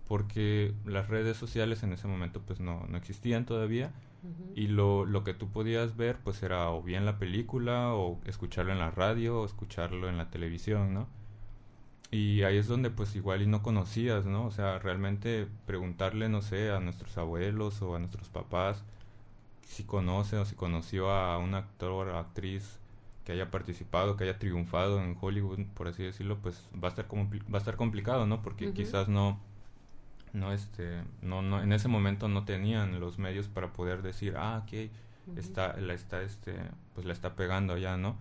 porque 0.08 0.74
las 0.86 1.08
redes 1.10 1.38
sociales 1.38 1.84
en 1.84 1.94
ese 1.94 2.08
momento 2.08 2.42
pues 2.42 2.60
no, 2.60 2.86
no 2.90 2.98
existían 2.98 3.46
todavía 3.46 3.92
y 4.56 4.68
lo, 4.68 5.06
lo 5.06 5.24
que 5.24 5.34
tú 5.34 5.50
podías 5.50 5.96
ver 5.96 6.18
pues 6.24 6.42
era 6.44 6.70
o 6.72 6.82
bien 6.82 7.06
la 7.06 7.18
película 7.20 7.94
o 7.94 8.20
escucharlo 8.26 8.72
en 8.72 8.80
la 8.80 8.92
radio 8.92 9.42
o 9.42 9.46
escucharlo 9.46 10.10
en 10.10 10.18
la 10.18 10.30
televisión, 10.30 10.94
¿no? 10.94 11.08
Y 12.10 12.44
ahí 12.44 12.58
es 12.58 12.68
donde 12.68 12.90
pues 12.90 13.16
igual 13.16 13.42
y 13.42 13.48
no 13.48 13.62
conocías, 13.62 14.26
¿no? 14.26 14.46
O 14.46 14.52
sea, 14.52 14.80
realmente 14.80 15.48
preguntarle, 15.66 16.30
no 16.30 16.42
sé, 16.42 16.72
a 16.72 16.80
nuestros 16.80 17.18
abuelos 17.18 17.82
o 17.82 17.96
a 17.96 18.00
nuestros 18.00 18.30
papás 18.30 18.84
si 19.68 19.84
conoce 19.84 20.38
o 20.38 20.46
si 20.46 20.56
conoció 20.56 21.12
a 21.12 21.38
un 21.38 21.54
actor 21.54 22.08
o 22.08 22.18
actriz 22.18 22.80
que 23.26 23.34
haya 23.34 23.52
participado, 23.52 24.16
que 24.16 24.24
haya 24.24 24.40
triunfado 24.40 25.04
en 25.04 25.18
Hollywood, 25.20 25.60
por 25.74 25.90
así 25.90 26.02
decirlo, 26.04 26.38
pues 26.42 26.66
va 26.82 26.88
a 26.88 26.92
estar 26.92 27.08
va 27.14 27.56
a 27.56 27.58
estar 27.58 27.76
complicado, 27.76 28.26
¿no? 28.26 28.42
Porque 28.42 28.72
quizás 28.72 29.10
no 29.10 29.40
no 30.34 30.54
este 30.54 31.02
no 31.22 31.42
no 31.42 31.62
en 31.62 31.72
ese 31.74 31.88
momento 31.88 32.28
no 32.28 32.46
tenían 32.46 33.00
los 33.00 33.20
medios 33.20 33.48
para 33.48 33.74
poder 33.74 34.02
decir, 34.02 34.36
"Ah, 34.38 34.64
ok, 34.64 34.92
está 35.38 35.78
la 35.78 35.94
está 35.94 36.22
este 36.22 36.56
pues 36.96 37.06
la 37.06 37.14
está 37.14 37.36
pegando 37.36 37.74
allá, 37.74 37.98
¿no?" 37.98 38.18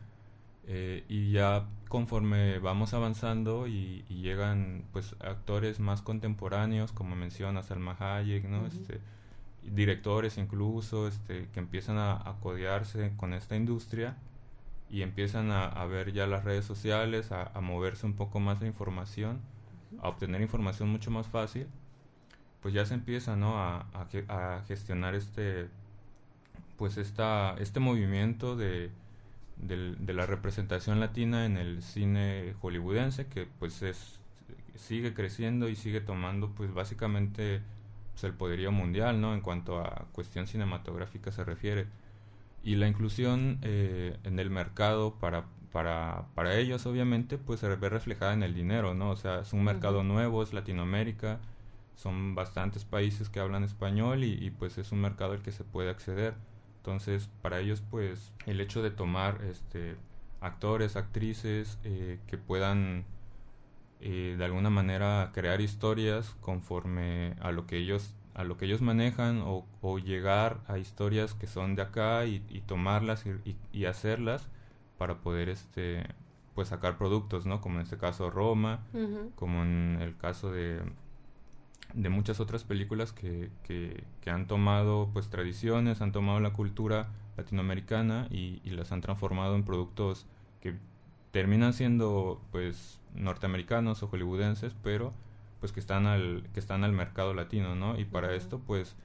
Eh, 0.68 1.04
y 1.08 1.30
ya 1.30 1.66
conforme 1.88 2.58
vamos 2.58 2.92
avanzando 2.92 3.68
y, 3.68 4.04
llegan 4.08 4.84
pues 4.92 5.14
actores 5.20 5.78
más 5.78 6.02
contemporáneos 6.02 6.90
como 6.92 7.14
mencionas 7.14 7.66
Salma 7.66 7.96
Hayek 8.00 8.44
no 8.48 8.66
este 8.66 9.00
directores 9.62 10.38
incluso 10.38 11.06
este 11.06 11.48
que 11.52 11.60
empiezan 11.60 11.98
a, 11.98 12.14
a 12.14 12.40
codearse 12.40 13.12
con 13.16 13.32
esta 13.32 13.54
industria 13.54 14.16
y 14.88 15.02
empiezan 15.02 15.50
a, 15.50 15.84
ver 15.86 16.12
ya 16.12 16.26
las 16.26 16.44
redes 16.44 16.64
sociales 16.64 17.32
a, 17.32 17.60
moverse 17.60 18.06
un 18.06 18.14
poco 18.14 18.40
más 18.40 18.60
la 18.60 18.66
información 18.66 19.40
a 20.00 20.08
obtener 20.08 20.40
información 20.40 20.88
mucho 20.88 21.10
más 21.10 21.26
fácil 21.26 21.66
pues 22.60 22.74
ya 22.74 22.84
se 22.84 22.94
empieza 22.94 23.36
no 23.36 23.58
a, 23.58 23.86
a 24.28 24.62
gestionar 24.66 25.14
este 25.14 25.68
pues 26.76 26.96
esta 26.96 27.54
este 27.58 27.80
movimiento 27.80 28.56
de 28.56 28.90
de 29.56 30.12
la 30.12 30.26
representación 30.26 31.00
latina 31.00 31.46
en 31.46 31.56
el 31.56 31.82
cine 31.82 32.54
hollywoodense 32.60 33.26
que 33.26 33.46
pues 33.58 33.82
es 33.82 34.20
sigue 34.74 35.14
creciendo 35.14 35.68
y 35.68 35.76
sigue 35.76 36.00
tomando 36.00 36.50
pues 36.50 36.72
básicamente 36.72 37.62
pues, 38.12 38.24
el 38.24 38.34
poderío 38.34 38.72
mundial 38.72 39.20
no 39.20 39.34
en 39.34 39.40
cuanto 39.40 39.78
a 39.80 40.06
cuestión 40.12 40.46
cinematográfica 40.46 41.32
se 41.32 41.44
refiere. 41.44 41.86
Y 42.62 42.76
la 42.76 42.88
inclusión 42.88 43.58
eh, 43.62 44.18
en 44.24 44.38
el 44.38 44.50
mercado 44.50 45.14
para 45.14 45.44
para 45.72 46.26
para 46.34 46.56
ellos 46.56 46.86
obviamente 46.86 47.38
pues 47.38 47.60
se 47.60 47.68
ve 47.68 47.88
reflejada 47.88 48.32
en 48.32 48.42
el 48.42 48.54
dinero 48.54 48.94
no 48.94 49.10
o 49.10 49.16
sea 49.16 49.40
es 49.40 49.52
un 49.52 49.62
mercado 49.62 50.02
nuevo 50.04 50.42
es 50.42 50.54
Latinoamérica 50.54 51.38
son 51.96 52.34
bastantes 52.34 52.84
países 52.84 53.28
que 53.28 53.40
hablan 53.40 53.64
español 53.64 54.22
y, 54.24 54.32
y 54.32 54.50
pues 54.50 54.78
es 54.78 54.92
un 54.92 55.00
mercado 55.00 55.32
al 55.32 55.42
que 55.42 55.52
se 55.52 55.64
puede 55.64 55.90
acceder. 55.90 56.34
Entonces, 56.78 57.28
para 57.42 57.58
ellos, 57.58 57.82
pues, 57.90 58.32
el 58.46 58.60
hecho 58.60 58.80
de 58.80 58.92
tomar 58.92 59.42
este, 59.42 59.96
actores, 60.40 60.96
actrices 60.96 61.78
eh, 61.84 62.18
que 62.26 62.38
puedan 62.38 63.04
eh, 64.00 64.36
de 64.38 64.44
alguna 64.44 64.70
manera 64.70 65.30
crear 65.32 65.60
historias 65.60 66.36
conforme 66.40 67.34
a 67.40 67.50
lo 67.50 67.66
que 67.66 67.78
ellos 67.78 68.14
a 68.34 68.44
lo 68.44 68.58
que 68.58 68.66
ellos 68.66 68.82
manejan 68.82 69.40
o, 69.40 69.64
o 69.80 69.98
llegar 69.98 70.60
a 70.68 70.76
historias 70.76 71.32
que 71.32 71.46
son 71.46 71.74
de 71.74 71.80
acá 71.80 72.26
y, 72.26 72.40
tomarlas 72.66 73.24
y, 73.24 73.56
y, 73.72 73.86
hacerlas 73.86 74.46
para 74.98 75.22
poder 75.22 75.48
este 75.48 76.04
pues 76.54 76.68
sacar 76.68 76.98
productos 76.98 77.46
no 77.46 77.62
como 77.62 77.76
en 77.76 77.84
este 77.84 77.96
caso 77.96 78.28
Roma 78.28 78.84
como 79.36 79.62
en 79.62 79.98
el 80.02 80.18
caso 80.18 80.52
de 80.52 80.82
de 81.94 82.08
muchas 82.08 82.40
otras 82.40 82.64
películas 82.64 83.12
que, 83.12 83.50
que, 83.64 84.30
han 84.30 84.46
tomado 84.46 85.10
pues 85.12 85.28
tradiciones, 85.28 86.00
han 86.00 86.12
tomado 86.12 86.40
la 86.40 86.52
cultura 86.52 87.08
latinoamericana 87.36 88.26
y, 88.30 88.60
las 88.70 88.92
han 88.92 89.00
transformado 89.00 89.54
en 89.54 89.64
productos 89.64 90.26
que 90.60 90.74
terminan 91.30 91.72
siendo 91.72 92.40
pues 92.50 93.00
norteamericanos 93.14 94.02
o 94.02 94.08
hollywoodenses, 94.08 94.74
pero 94.82 95.12
pues 95.60 95.72
que 95.72 95.80
están 95.80 96.06
al, 96.06 96.46
que 96.52 96.60
están 96.60 96.84
al 96.84 96.92
mercado 96.92 97.34
latino, 97.34 97.74
¿no? 97.74 97.98
Y 97.98 98.04
para 98.04 98.34
esto 98.34 98.60
pues 98.60 98.96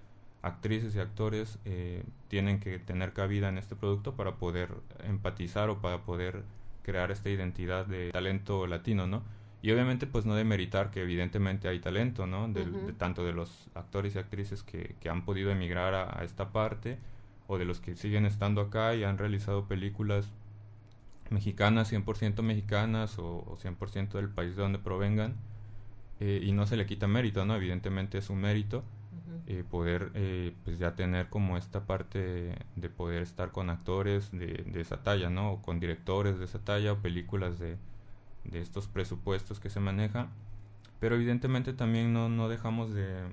actrices 0.41 0.95
y 0.95 1.00
actores 1.00 1.59
eh, 1.65 2.03
tienen 2.27 2.59
que 2.59 2.79
tener 2.79 3.13
cabida 3.13 3.50
en 3.50 3.57
este 3.57 3.75
producto 3.75 4.15
para 4.15 4.35
poder 4.35 4.73
empatizar 5.03 5.69
o 5.69 5.81
para 5.81 6.03
poder 6.03 6.43
crear 6.81 7.11
esta 7.11 7.29
identidad 7.29 7.85
de 7.85 8.11
talento 8.11 8.65
latino, 8.67 9.07
¿no? 9.07 9.23
Y 9.63 9.71
obviamente 9.71 10.07
pues 10.07 10.25
no 10.25 10.35
demeritar 10.35 10.89
que 10.89 11.01
evidentemente 11.01 11.67
hay 11.67 11.79
talento, 11.79 12.25
¿no? 12.25 12.47
De, 12.47 12.65
tanto 12.97 13.23
de 13.23 13.31
los 13.31 13.67
actores 13.75 14.15
y 14.15 14.19
actrices 14.19 14.63
que, 14.63 14.95
que 14.99 15.09
han 15.09 15.23
podido 15.23 15.51
emigrar 15.51 15.93
a, 15.93 16.23
esta 16.23 16.51
parte 16.51 16.97
o 17.47 17.57
de 17.57 17.65
los 17.65 17.79
que 17.79 17.95
siguen 17.95 18.25
estando 18.25 18.61
acá 18.61 18.95
y 18.95 19.03
han 19.03 19.17
realizado 19.19 19.67
películas 19.67 20.31
mexicanas, 21.29 21.91
100% 21.91 22.41
mexicanas 22.41 23.19
o, 23.19 23.57
100% 23.61 24.13
del 24.13 24.29
país 24.29 24.55
de 24.55 24.63
donde 24.63 24.79
provengan 24.79 25.35
eh, 26.19 26.41
y 26.43 26.51
no 26.53 26.65
se 26.65 26.75
le 26.75 26.87
quita 26.87 27.07
mérito, 27.07 27.45
¿no? 27.45 27.55
Evidentemente 27.55 28.17
es 28.17 28.29
un 28.31 28.41
mérito 28.41 28.83
eh, 29.47 29.63
poder 29.69 30.11
eh, 30.15 30.53
pues 30.63 30.79
ya 30.79 30.95
tener 30.95 31.29
como 31.29 31.57
esta 31.57 31.85
parte 31.85 32.55
de 32.75 32.89
poder 32.89 33.21
estar 33.21 33.51
con 33.51 33.69
actores 33.69 34.31
de, 34.31 34.65
de 34.65 34.81
esa 34.81 35.03
talla, 35.03 35.29
¿no? 35.29 35.51
O 35.51 35.61
con 35.61 35.79
directores 35.79 36.39
de 36.39 36.45
esa 36.45 36.59
talla 36.59 36.93
o 36.93 36.97
películas 36.97 37.59
de 37.59 37.77
de 38.43 38.62
estos 38.62 38.88
presupuestos 38.88 39.60
que 39.60 39.69
se 39.69 39.79
maneja 39.79 40.29
pero 41.01 41.15
evidentemente 41.15 41.74
también 41.74 42.13
no, 42.13 42.29
no 42.29 42.48
dejamos 42.48 42.93
de 42.93 43.24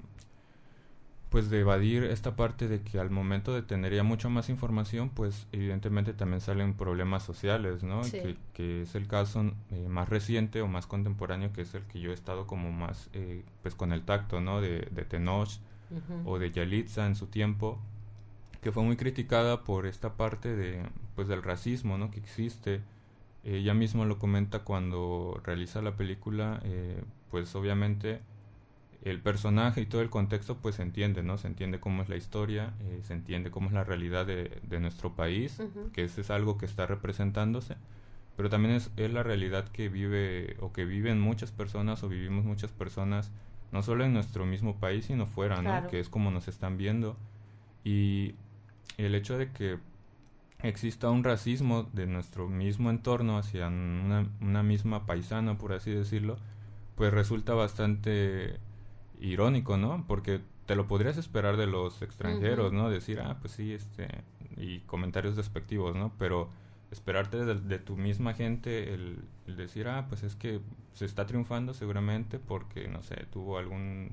pues 1.31 1.51
de 1.51 1.61
evadir 1.61 2.05
esta 2.05 2.37
parte 2.37 2.69
de 2.69 2.81
que 2.81 2.99
al 2.99 3.11
momento 3.11 3.53
de 3.53 3.61
tener 3.61 3.95
ya 3.95 4.03
mucha 4.03 4.31
más 4.31 4.49
información 4.49 5.11
pues 5.11 5.47
evidentemente 5.53 6.15
también 6.15 6.41
salen 6.41 6.73
problemas 6.73 7.23
sociales 7.23 7.83
no 7.83 8.01
que, 8.55 8.83
es 8.83 8.95
el 8.95 9.07
caso 9.07 9.53
eh, 9.71 9.87
más 9.89 10.09
reciente 10.09 10.63
o 10.63 10.69
más 10.69 10.87
contemporáneo 10.87 11.53
que 11.53 11.61
es 11.61 11.75
el 11.75 11.83
que 11.83 12.01
yo 12.01 12.11
he 12.11 12.15
estado 12.15 12.47
como 12.47 12.73
más 12.73 13.11
eh, 13.13 13.45
pues 13.63 13.75
con 13.75 13.93
el 13.93 14.03
tacto 14.03 14.41
no 14.41 14.63
de, 14.63 14.89
de 14.91 15.05
Tenoch 15.05 15.61
o 16.25 16.39
de 16.39 16.51
Yalitza 16.51 17.07
en 17.07 17.15
su 17.15 17.27
tiempo 17.27 17.79
que 18.63 18.73
fue 18.73 18.83
muy 18.83 18.97
criticada 18.97 19.65
por 19.65 19.87
esta 19.87 20.15
parte 20.15 20.57
de 20.57 20.83
pues 21.15 21.29
del 21.29 21.43
racismo 21.43 21.99
no 21.99 22.11
que 22.11 22.21
existe 22.21 22.81
ella 23.45 23.75
mismo 23.75 24.05
lo 24.05 24.19
comenta 24.19 24.61
cuando 24.61 25.41
realiza 25.45 25.83
la 25.83 25.97
película, 25.97 26.61
eh, 26.65 27.03
pues 27.31 27.55
obviamente 27.55 28.21
el 29.03 29.21
personaje 29.21 29.81
y 29.81 29.87
todo 29.87 30.03
el 30.03 30.11
contexto 30.11 30.57
pues 30.59 30.77
se 30.77 30.83
entiende, 30.83 31.23
¿no? 31.23 31.39
Se 31.39 31.47
entiende 31.47 31.81
cómo 31.81 32.03
es 32.03 32.09
la 32.09 32.17
historia, 32.17 32.75
eh, 32.81 33.01
se 33.05 33.15
entiende 33.15 33.51
cómo 33.51 33.69
es 33.69 33.73
la 33.73 33.85
realidad 33.85 34.27
de, 34.27 34.61
de 34.63 34.81
nuestro 34.81 35.15
país, 35.15 35.63
que 35.93 36.05
ese 36.05 36.21
es 36.21 36.31
algo 36.31 36.59
que 36.59 36.67
está 36.67 36.87
representándose, 36.87 37.77
pero 38.37 38.51
también 38.51 38.75
es, 38.75 38.91
es, 38.97 39.13
la 39.13 39.23
realidad 39.23 39.69
que 39.69 39.89
vive 39.89 40.57
o 40.61 40.73
que 40.73 40.85
viven 40.85 41.21
muchas 41.21 41.53
personas 41.53 42.03
o 42.03 42.09
vivimos 42.09 42.45
muchas 42.45 42.73
personas, 42.73 43.31
no 43.73 43.83
solo 43.83 44.05
en 44.05 44.13
nuestro 44.13 44.47
mismo 44.47 44.77
país, 44.77 45.07
sino 45.07 45.27
fuera, 45.27 45.63
¿no? 45.63 45.89
Que 45.89 46.01
es 46.01 46.09
como 46.09 46.31
nos 46.31 46.49
están 46.49 46.77
viendo. 46.77 47.17
Y 47.85 48.35
el 48.97 49.15
hecho 49.15 49.39
de 49.39 49.53
que 49.53 49.79
exista 50.63 51.11
un 51.11 51.25
racismo 51.25 51.85
de 51.93 52.07
nuestro 52.07 52.49
mismo 52.49 52.91
entorno 52.91 53.39
hacia 53.39 53.69
una, 53.69 54.29
una, 54.41 54.63
misma 54.63 55.07
paisana, 55.07 55.59
por 55.59 55.73
así 55.73 55.91
decirlo, 55.91 56.37
pues 56.97 57.13
resulta 57.13 57.55
bastante 57.55 58.59
irónico, 59.21 59.77
¿no? 59.77 60.05
Porque 60.07 60.41
te 60.67 60.75
lo 60.75 60.87
podrías 60.87 61.17
esperar 61.17 61.57
de 61.57 61.67
los 61.67 62.03
extranjeros, 62.03 62.73
¿no? 62.73 62.91
Decir, 62.91 63.21
ah, 63.21 63.39
pues 63.41 63.53
sí, 63.55 63.73
este, 63.73 64.09
y 64.57 64.81
comentarios 64.81 65.37
despectivos, 65.37 65.95
¿no? 65.95 66.13
Pero 66.19 66.51
esperarte 66.91 67.45
de, 67.45 67.79
tu 67.79 67.97
misma 67.97 68.35
gente 68.35 68.95
el, 68.95 69.25
el, 69.47 69.57
decir, 69.57 69.89
ah, 69.89 70.07
pues 70.09 70.23
es 70.23 70.35
que 70.35 70.61
se 70.95 71.05
está 71.05 71.27
triunfando 71.27 71.75
seguramente 71.75 72.39
porque, 72.39 72.89
no 72.89 73.03
sé, 73.03 73.27
tuvo 73.31 73.59
algún 73.59 74.13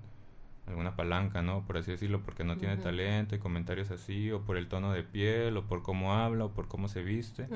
alguna 0.67 0.95
palanca, 0.95 1.41
¿no? 1.41 1.65
Por 1.65 1.77
así 1.77 1.91
decirlo, 1.91 2.21
porque 2.21 2.43
no 2.43 2.57
tiene 2.57 2.77
talento 2.77 3.35
y 3.35 3.39
comentarios 3.39 3.91
así, 3.91 4.31
o 4.31 4.41
por 4.41 4.57
el 4.57 4.67
tono 4.67 4.91
de 4.91 5.03
piel, 5.03 5.55
o 5.57 5.65
por 5.65 5.83
cómo 5.83 6.13
habla, 6.13 6.45
o 6.45 6.51
por 6.51 6.67
cómo 6.67 6.87
se 6.87 7.03
viste. 7.03 7.47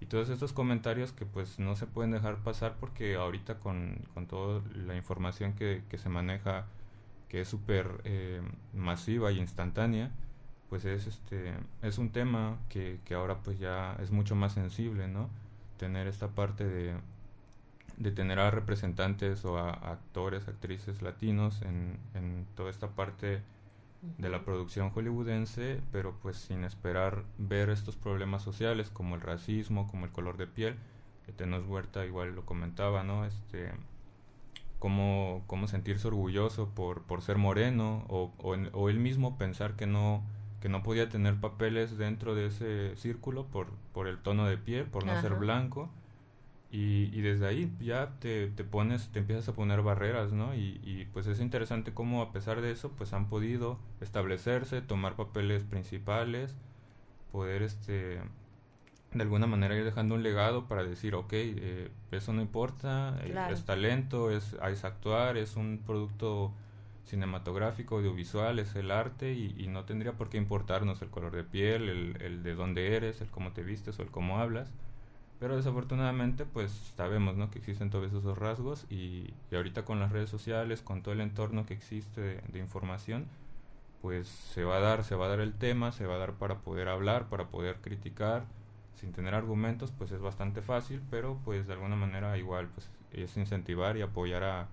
Y 0.00 0.06
todos 0.06 0.28
estos 0.28 0.52
comentarios 0.52 1.12
que 1.12 1.24
pues 1.24 1.58
no 1.58 1.76
se 1.76 1.86
pueden 1.86 2.10
dejar 2.10 2.38
pasar 2.38 2.76
porque 2.80 3.14
ahorita 3.14 3.60
con, 3.60 4.00
con 4.14 4.26
toda 4.26 4.62
la 4.74 4.96
información 4.96 5.52
que, 5.52 5.82
que 5.88 5.98
se 5.98 6.08
maneja, 6.08 6.66
que 7.28 7.42
es 7.42 7.48
súper 7.48 8.00
eh, 8.04 8.42
masiva 8.74 9.30
y 9.30 9.38
instantánea, 9.38 10.10
pues 10.68 10.84
es, 10.84 11.06
este, 11.06 11.54
es 11.82 11.98
un 11.98 12.10
tema 12.10 12.58
que, 12.68 13.00
que 13.04 13.14
ahora 13.14 13.38
pues 13.38 13.58
ya 13.58 13.96
es 14.02 14.10
mucho 14.10 14.34
más 14.34 14.52
sensible, 14.52 15.06
¿no? 15.08 15.30
Tener 15.78 16.08
esta 16.08 16.28
parte 16.28 16.64
de 16.64 16.96
de 17.98 18.10
tener 18.12 18.38
a 18.38 18.50
representantes 18.50 19.44
o 19.44 19.58
a, 19.58 19.70
actores, 19.70 20.48
actrices 20.48 21.02
latinos 21.02 21.62
en, 21.62 21.98
en 22.14 22.46
toda 22.54 22.70
esta 22.70 22.88
parte 22.88 23.42
de 24.18 24.28
la 24.28 24.44
producción 24.44 24.90
hollywoodense, 24.90 25.80
pero 25.90 26.14
pues 26.22 26.36
sin 26.36 26.64
esperar 26.64 27.24
ver 27.36 27.68
estos 27.70 27.96
problemas 27.96 28.42
sociales 28.42 28.90
como 28.90 29.16
el 29.16 29.20
racismo, 29.20 29.88
como 29.88 30.06
el 30.06 30.12
color 30.12 30.36
de 30.36 30.46
piel. 30.46 30.76
que 31.26 31.32
Tenos 31.32 31.66
Huerta 31.66 32.06
igual 32.06 32.34
lo 32.34 32.46
comentaba, 32.46 33.02
¿no? 33.02 33.24
Este, 33.24 33.72
cómo, 34.78 35.42
cómo 35.46 35.66
sentirse 35.66 36.06
orgulloso 36.06 36.68
por, 36.74 37.02
por 37.02 37.22
ser 37.22 37.38
moreno 37.38 38.04
o, 38.08 38.32
o, 38.38 38.88
él 38.88 38.98
mismo 38.98 39.36
pensar 39.36 39.74
que 39.74 39.86
no 39.86 40.22
que 40.60 40.68
no 40.68 40.82
podía 40.82 41.08
tener 41.08 41.36
papeles 41.36 41.98
dentro 41.98 42.34
de 42.34 42.46
ese 42.46 42.96
círculo 42.96 43.46
por, 43.46 43.68
por 43.92 44.08
el 44.08 44.18
tono 44.18 44.44
de 44.46 44.58
piel, 44.58 44.86
por 44.86 45.06
no 45.06 45.20
ser 45.20 45.34
blanco. 45.34 45.88
Y, 46.70 47.10
y, 47.14 47.22
desde 47.22 47.46
ahí 47.46 47.72
ya 47.80 48.10
te, 48.20 48.48
te, 48.48 48.62
pones, 48.62 49.08
te 49.08 49.20
empiezas 49.20 49.48
a 49.48 49.54
poner 49.54 49.80
barreras, 49.80 50.32
¿no? 50.32 50.54
Y, 50.54 50.80
y, 50.84 51.08
pues 51.14 51.26
es 51.26 51.40
interesante 51.40 51.94
cómo 51.94 52.20
a 52.20 52.30
pesar 52.30 52.60
de 52.60 52.70
eso, 52.70 52.90
pues 52.90 53.14
han 53.14 53.30
podido 53.30 53.78
establecerse, 54.02 54.82
tomar 54.82 55.16
papeles 55.16 55.64
principales, 55.64 56.54
poder 57.32 57.62
este 57.62 58.20
de 59.12 59.22
alguna 59.22 59.46
manera 59.46 59.74
ir 59.74 59.84
dejando 59.84 60.14
un 60.14 60.22
legado 60.22 60.66
para 60.66 60.84
decir, 60.84 61.14
ok, 61.14 61.32
eh, 61.32 61.90
eso 62.10 62.32
no 62.32 62.42
importa, 62.42 63.18
eh, 63.22 63.34
es 63.50 63.64
talento, 63.64 64.30
es, 64.30 64.54
es 64.70 64.84
actuar, 64.84 65.38
es 65.38 65.56
un 65.56 65.82
producto 65.86 66.52
cinematográfico, 67.06 67.96
audiovisual, 67.96 68.58
es 68.58 68.74
el 68.74 68.90
arte 68.90 69.32
y, 69.32 69.66
no 69.68 69.84
tendría 69.84 70.12
por 70.12 70.28
qué 70.28 70.36
importarnos 70.36 71.00
el 71.00 71.08
color 71.08 71.34
de 71.34 71.42
piel, 71.42 71.88
el, 71.88 72.22
el, 72.22 72.42
de 72.42 72.54
dónde 72.54 72.96
eres, 72.96 73.22
el 73.22 73.28
cómo 73.28 73.52
te 73.52 73.62
vistes 73.62 73.98
o 73.98 74.02
el 74.02 74.10
cómo 74.10 74.38
hablas. 74.38 74.70
Pero 75.40 75.56
desafortunadamente 75.56 76.44
pues 76.44 76.72
sabemos 76.96 77.36
¿no? 77.36 77.50
que 77.50 77.58
existen 77.58 77.90
todos 77.90 78.06
esos 78.08 78.36
rasgos 78.36 78.86
y, 78.90 79.32
y 79.50 79.56
ahorita 79.56 79.84
con 79.84 80.00
las 80.00 80.10
redes 80.10 80.30
sociales, 80.30 80.82
con 80.82 81.02
todo 81.02 81.14
el 81.14 81.20
entorno 81.20 81.64
que 81.64 81.74
existe 81.74 82.40
de 82.48 82.58
información, 82.58 83.26
pues 84.02 84.28
se 84.28 84.64
va 84.64 84.76
a 84.76 84.80
dar, 84.80 85.04
se 85.04 85.14
va 85.14 85.26
a 85.26 85.28
dar 85.28 85.40
el 85.40 85.54
tema, 85.54 85.92
se 85.92 86.06
va 86.06 86.16
a 86.16 86.18
dar 86.18 86.34
para 86.34 86.58
poder 86.58 86.88
hablar, 86.88 87.28
para 87.28 87.48
poder 87.48 87.76
criticar, 87.76 88.44
sin 88.94 89.12
tener 89.12 89.34
argumentos 89.34 89.92
pues 89.96 90.10
es 90.12 90.20
bastante 90.20 90.62
fácil, 90.62 91.02
pero 91.10 91.38
pues 91.44 91.66
de 91.66 91.74
alguna 91.74 91.96
manera 91.96 92.36
igual 92.36 92.68
pues 92.68 92.90
es 93.12 93.36
incentivar 93.36 93.96
y 93.96 94.02
apoyar 94.02 94.44
a, 94.44 94.68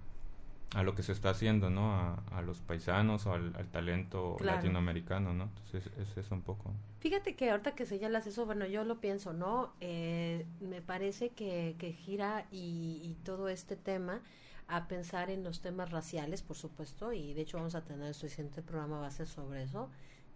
a 0.74 0.84
lo 0.84 0.96
que 0.96 1.04
se 1.04 1.12
está 1.12 1.30
haciendo, 1.30 1.70
¿no? 1.70 1.94
A, 1.94 2.24
a 2.32 2.42
los 2.42 2.62
paisanos 2.62 3.26
o 3.26 3.34
al, 3.34 3.54
talento 3.72 4.38
latinoamericano, 4.42 5.34
¿no? 5.34 5.44
Entonces 5.46 5.92
es, 5.98 6.18
eso 6.18 6.36
un 6.36 6.42
poco. 6.42 6.74
Fíjate 7.00 7.36
que 7.36 7.52
ahorita 7.52 7.76
que 7.76 7.86
señalas 7.86 8.28
eso, 8.28 8.46
bueno, 8.46 8.66
yo 8.66 8.84
lo 8.84 9.00
pienso, 9.00 9.32
¿no? 9.34 9.74
Eh, 9.80 10.46
me 10.60 10.82
parece 10.82 11.30
que, 11.30 11.76
que 11.78 11.94
gira 11.94 12.48
y, 12.52 13.00
y, 13.04 13.16
todo 13.24 13.48
este 13.48 13.76
tema 13.76 14.22
a 14.68 14.88
pensar 14.88 15.30
en 15.30 15.44
los 15.44 15.62
temas 15.62 15.92
raciales, 15.92 16.42
por 16.42 16.58
supuesto, 16.58 17.14
y 17.14 17.34
de 17.34 17.42
hecho 17.42 17.58
vamos 17.58 17.76
a 17.76 17.84
tener 17.84 18.08
el 18.08 18.16
siguiente 18.16 18.62
programa 18.64 19.00
base 19.00 19.26
sobre 19.26 19.64
eso, 19.64 19.90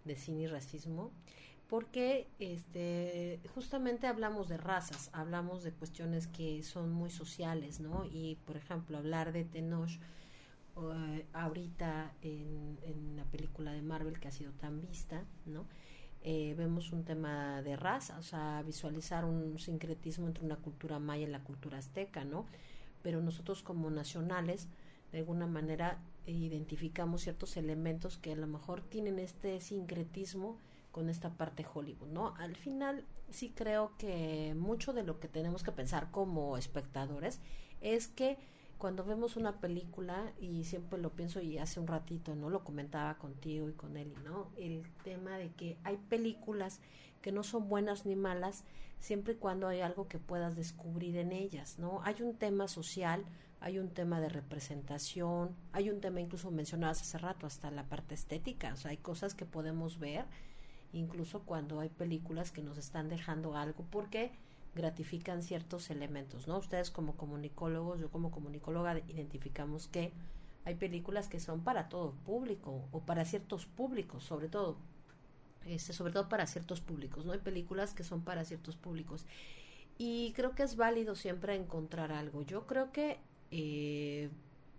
de 0.04 0.16
cine 0.16 0.42
y 0.42 0.46
racismo 0.46 1.10
porque 1.70 2.26
este 2.40 3.40
justamente 3.54 4.08
hablamos 4.08 4.48
de 4.48 4.56
razas, 4.56 5.08
hablamos 5.12 5.62
de 5.62 5.70
cuestiones 5.70 6.26
que 6.26 6.64
son 6.64 6.92
muy 6.92 7.10
sociales, 7.10 7.78
¿no? 7.78 8.04
Y 8.06 8.38
por 8.44 8.56
ejemplo, 8.56 8.98
hablar 8.98 9.32
de 9.32 9.44
Tenoch 9.44 9.92
uh, 10.76 11.22
ahorita 11.32 12.12
en, 12.22 12.78
en, 12.82 13.16
la 13.16 13.24
película 13.24 13.72
de 13.72 13.82
Marvel 13.82 14.20
que 14.20 14.28
ha 14.28 14.32
sido 14.32 14.52
tan 14.52 14.80
vista, 14.80 15.24
¿no? 15.46 15.66
Eh, 16.22 16.54
vemos 16.58 16.92
un 16.92 17.04
tema 17.04 17.62
de 17.62 17.76
raza, 17.76 18.18
o 18.18 18.22
sea, 18.22 18.62
visualizar 18.62 19.24
un 19.24 19.58
sincretismo 19.58 20.26
entre 20.26 20.44
una 20.44 20.56
cultura 20.56 20.98
maya 20.98 21.26
y 21.26 21.30
la 21.30 21.42
cultura 21.42 21.78
azteca, 21.78 22.24
¿no? 22.24 22.44
Pero 23.02 23.22
nosotros 23.22 23.62
como 23.62 23.90
nacionales, 23.90 24.68
de 25.12 25.18
alguna 25.18 25.46
manera, 25.46 25.98
identificamos 26.26 27.22
ciertos 27.22 27.56
elementos 27.56 28.18
que 28.18 28.32
a 28.32 28.36
lo 28.36 28.46
mejor 28.46 28.82
tienen 28.82 29.18
este 29.18 29.60
sincretismo 29.62 30.58
con 30.92 31.08
esta 31.08 31.30
parte 31.30 31.64
Hollywood, 31.72 32.08
¿no? 32.08 32.34
Al 32.36 32.54
final 32.54 33.04
sí 33.30 33.52
creo 33.54 33.92
que 33.96 34.54
mucho 34.56 34.92
de 34.92 35.04
lo 35.04 35.20
que 35.20 35.28
tenemos 35.28 35.62
que 35.62 35.72
pensar 35.72 36.10
como 36.10 36.58
espectadores 36.58 37.40
es 37.80 38.08
que 38.08 38.36
cuando 38.80 39.04
vemos 39.04 39.36
una 39.36 39.60
película, 39.60 40.32
y 40.40 40.64
siempre 40.64 40.98
lo 40.98 41.10
pienso 41.10 41.42
y 41.42 41.58
hace 41.58 41.78
un 41.78 41.86
ratito, 41.86 42.34
¿no? 42.34 42.48
Lo 42.48 42.64
comentaba 42.64 43.18
contigo 43.18 43.68
y 43.68 43.74
con 43.74 43.98
él, 43.98 44.10
¿no? 44.24 44.48
El 44.56 44.82
tema 45.04 45.36
de 45.36 45.50
que 45.50 45.76
hay 45.84 45.98
películas 45.98 46.80
que 47.20 47.30
no 47.30 47.42
son 47.42 47.68
buenas 47.68 48.06
ni 48.06 48.16
malas, 48.16 48.64
siempre 48.98 49.34
y 49.34 49.36
cuando 49.36 49.68
hay 49.68 49.82
algo 49.82 50.08
que 50.08 50.18
puedas 50.18 50.56
descubrir 50.56 51.18
en 51.18 51.30
ellas, 51.30 51.78
¿no? 51.78 52.00
Hay 52.04 52.22
un 52.22 52.34
tema 52.34 52.68
social, 52.68 53.26
hay 53.60 53.78
un 53.78 53.90
tema 53.90 54.18
de 54.18 54.30
representación, 54.30 55.54
hay 55.72 55.90
un 55.90 56.00
tema 56.00 56.22
incluso 56.22 56.50
mencionabas 56.50 57.02
hace 57.02 57.18
rato, 57.18 57.46
hasta 57.46 57.70
la 57.70 57.84
parte 57.84 58.14
estética, 58.14 58.72
o 58.72 58.76
sea, 58.78 58.92
hay 58.92 58.96
cosas 58.96 59.34
que 59.34 59.44
podemos 59.44 59.98
ver 59.98 60.24
incluso 60.94 61.42
cuando 61.42 61.80
hay 61.80 61.90
películas 61.90 62.50
que 62.50 62.62
nos 62.62 62.78
están 62.78 63.10
dejando 63.10 63.56
algo 63.56 63.84
porque 63.90 64.32
gratifican 64.74 65.42
ciertos 65.42 65.90
elementos, 65.90 66.46
¿no? 66.46 66.58
Ustedes 66.58 66.90
como 66.90 67.16
comunicólogos, 67.16 68.00
yo 68.00 68.10
como 68.10 68.30
comunicóloga 68.30 68.98
identificamos 69.08 69.88
que 69.88 70.12
hay 70.64 70.74
películas 70.74 71.28
que 71.28 71.40
son 71.40 71.62
para 71.62 71.88
todo 71.88 72.12
público 72.24 72.88
o 72.92 73.00
para 73.00 73.24
ciertos 73.24 73.66
públicos, 73.66 74.24
sobre 74.24 74.48
todo, 74.48 74.76
este, 75.66 75.92
sobre 75.92 76.12
todo 76.12 76.28
para 76.28 76.46
ciertos 76.46 76.80
públicos, 76.80 77.26
¿no? 77.26 77.32
Hay 77.32 77.38
películas 77.38 77.94
que 77.94 78.04
son 78.04 78.22
para 78.22 78.44
ciertos 78.44 78.76
públicos 78.76 79.26
y 79.98 80.32
creo 80.32 80.54
que 80.54 80.62
es 80.62 80.76
válido 80.76 81.14
siempre 81.14 81.54
encontrar 81.56 82.12
algo. 82.12 82.42
Yo 82.42 82.66
creo 82.66 82.92
que 82.92 83.18
eh, 83.50 84.30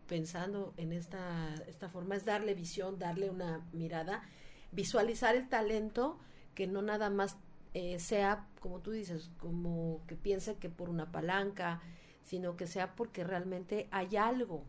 pensando 0.08 0.74
en 0.78 0.94
esta, 0.94 1.54
esta 1.68 1.90
forma 1.90 2.16
es 2.16 2.26
darle 2.26 2.54
visión, 2.54 2.98
darle 2.98 3.30
una 3.30 3.66
mirada 3.74 4.24
visualizar 4.72 5.36
el 5.36 5.50
talento 5.50 6.18
que 6.56 6.68
no 6.68 6.82
nada 6.82 7.10
más 7.10 7.38
eh, 7.74 8.00
sea, 8.00 8.48
como 8.60 8.80
tú 8.80 8.92
dices, 8.92 9.32
como 9.38 10.02
que 10.08 10.16
piense 10.16 10.58
que 10.58 10.70
por 10.70 10.90
una 10.90 11.12
palanca, 11.12 11.82
sino 12.24 12.58
que 12.58 12.68
sea 12.68 12.96
porque 12.96 13.24
realmente 13.24 13.88
hay 13.92 14.16
algo. 14.18 14.64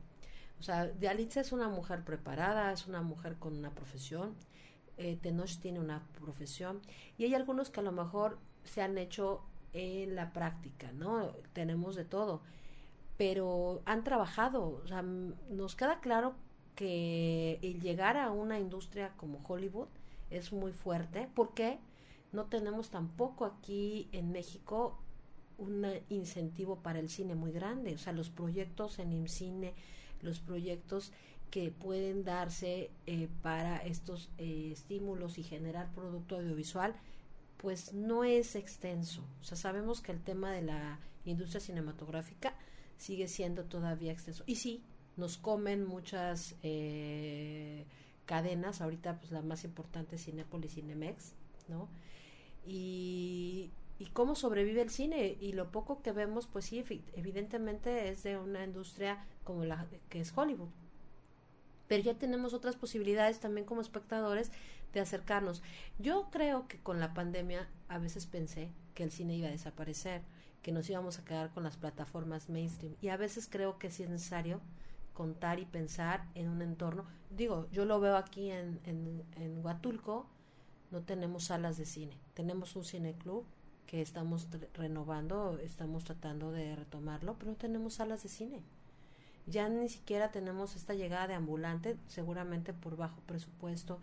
O 0.58 0.62
sea, 0.62 0.86
Dialitza 0.86 1.40
es 1.40 1.52
una 1.52 1.68
mujer 1.68 2.04
preparada, 2.04 2.72
es 2.72 2.86
una 2.86 3.02
mujer 3.02 3.36
con 3.38 3.56
una 3.56 3.70
profesión, 3.74 4.36
eh, 4.96 5.18
Tenoch 5.20 5.58
tiene 5.58 5.80
una 5.80 6.06
profesión, 6.20 6.80
y 7.18 7.24
hay 7.24 7.34
algunos 7.34 7.70
que 7.70 7.80
a 7.80 7.82
lo 7.82 7.92
mejor 7.92 8.38
se 8.64 8.82
han 8.82 8.96
hecho 8.98 9.42
en 9.72 10.14
la 10.14 10.32
práctica, 10.32 10.92
¿no? 10.92 11.32
Tenemos 11.52 11.96
de 11.96 12.04
todo, 12.04 12.42
pero 13.16 13.82
han 13.86 14.04
trabajado, 14.04 14.80
o 14.84 14.86
sea, 14.86 15.02
nos 15.02 15.74
queda 15.74 16.00
claro 16.00 16.34
que 16.76 17.58
el 17.62 17.80
llegar 17.80 18.16
a 18.16 18.30
una 18.30 18.58
industria 18.58 19.12
como 19.16 19.40
Hollywood 19.46 19.88
es 20.30 20.52
muy 20.52 20.72
fuerte 20.72 21.28
porque 21.34 21.78
no 22.32 22.46
tenemos 22.46 22.90
tampoco 22.90 23.44
aquí 23.44 24.08
en 24.12 24.32
México 24.32 24.98
un 25.58 25.86
incentivo 26.08 26.76
para 26.76 26.98
el 26.98 27.08
cine 27.08 27.34
muy 27.34 27.52
grande, 27.52 27.94
o 27.94 27.98
sea, 27.98 28.12
los 28.12 28.30
proyectos 28.30 28.98
en 28.98 29.12
IMCINE, 29.12 29.74
los 30.22 30.40
proyectos 30.40 31.12
que 31.50 31.70
pueden 31.70 32.24
darse 32.24 32.90
eh, 33.06 33.28
para 33.42 33.76
estos 33.78 34.30
eh, 34.38 34.70
estímulos 34.72 35.36
y 35.36 35.42
generar 35.42 35.92
producto 35.92 36.36
audiovisual, 36.36 36.94
pues 37.58 37.92
no 37.92 38.24
es 38.24 38.56
extenso. 38.56 39.22
O 39.40 39.44
sea, 39.44 39.56
sabemos 39.56 40.00
que 40.00 40.12
el 40.12 40.20
tema 40.20 40.50
de 40.50 40.62
la 40.62 40.98
industria 41.26 41.60
cinematográfica 41.60 42.54
sigue 42.96 43.28
siendo 43.28 43.64
todavía 43.64 44.12
extenso. 44.12 44.44
Y 44.46 44.56
sí, 44.56 44.82
nos 45.16 45.36
comen 45.36 45.84
muchas 45.84 46.54
eh, 46.62 47.84
cadenas, 48.24 48.80
ahorita 48.80 49.18
pues 49.18 49.30
la 49.30 49.42
más 49.42 49.64
importante 49.64 50.16
es 50.16 50.24
Cinépolis 50.24 50.74
Cinemex, 50.74 51.34
¿no? 51.68 51.88
Y, 52.64 53.70
y 53.98 54.06
cómo 54.06 54.34
sobrevive 54.34 54.82
el 54.82 54.90
cine 54.90 55.36
y 55.40 55.52
lo 55.52 55.70
poco 55.70 56.02
que 56.02 56.12
vemos 56.12 56.46
pues 56.46 56.66
sí 56.66 56.84
evidentemente 57.14 58.08
es 58.08 58.22
de 58.22 58.38
una 58.38 58.64
industria 58.64 59.24
como 59.44 59.64
la 59.64 59.86
que 60.08 60.20
es 60.20 60.32
Hollywood 60.36 60.68
pero 61.88 62.02
ya 62.02 62.14
tenemos 62.14 62.54
otras 62.54 62.76
posibilidades 62.76 63.40
también 63.40 63.66
como 63.66 63.80
espectadores 63.80 64.50
de 64.92 65.00
acercarnos 65.00 65.62
yo 65.98 66.28
creo 66.30 66.68
que 66.68 66.78
con 66.80 67.00
la 67.00 67.14
pandemia 67.14 67.68
a 67.88 67.98
veces 67.98 68.26
pensé 68.26 68.70
que 68.94 69.02
el 69.02 69.10
cine 69.10 69.36
iba 69.36 69.48
a 69.48 69.52
desaparecer 69.52 70.22
que 70.62 70.72
nos 70.72 70.88
íbamos 70.88 71.18
a 71.18 71.24
quedar 71.24 71.50
con 71.50 71.64
las 71.64 71.76
plataformas 71.76 72.48
mainstream 72.48 72.94
y 73.00 73.08
a 73.08 73.16
veces 73.16 73.48
creo 73.50 73.78
que 73.78 73.90
sí 73.90 74.04
es 74.04 74.10
necesario 74.10 74.60
contar 75.12 75.60
y 75.60 75.66
pensar 75.66 76.24
en 76.34 76.48
un 76.48 76.62
entorno. 76.62 77.04
Digo, 77.30 77.68
yo 77.70 77.84
lo 77.84 78.00
veo 78.00 78.16
aquí 78.16 78.50
en, 78.50 78.80
en, 78.84 79.22
en 79.36 79.64
Huatulco, 79.64 80.26
no 80.92 81.00
tenemos 81.00 81.44
salas 81.44 81.76
de 81.76 81.86
cine, 81.86 82.16
tenemos 82.34 82.76
un 82.76 82.84
cine 82.84 83.14
club 83.14 83.44
que 83.86 84.00
estamos 84.00 84.48
renovando, 84.74 85.58
estamos 85.58 86.04
tratando 86.04 86.52
de 86.52 86.76
retomarlo, 86.76 87.34
pero 87.38 87.50
no 87.50 87.56
tenemos 87.56 87.94
salas 87.94 88.22
de 88.22 88.28
cine. 88.28 88.62
Ya 89.46 89.68
ni 89.68 89.88
siquiera 89.88 90.30
tenemos 90.30 90.76
esta 90.76 90.94
llegada 90.94 91.26
de 91.26 91.34
ambulante, 91.34 91.96
seguramente 92.06 92.72
por 92.72 92.96
bajo 92.96 93.20
presupuesto. 93.26 93.98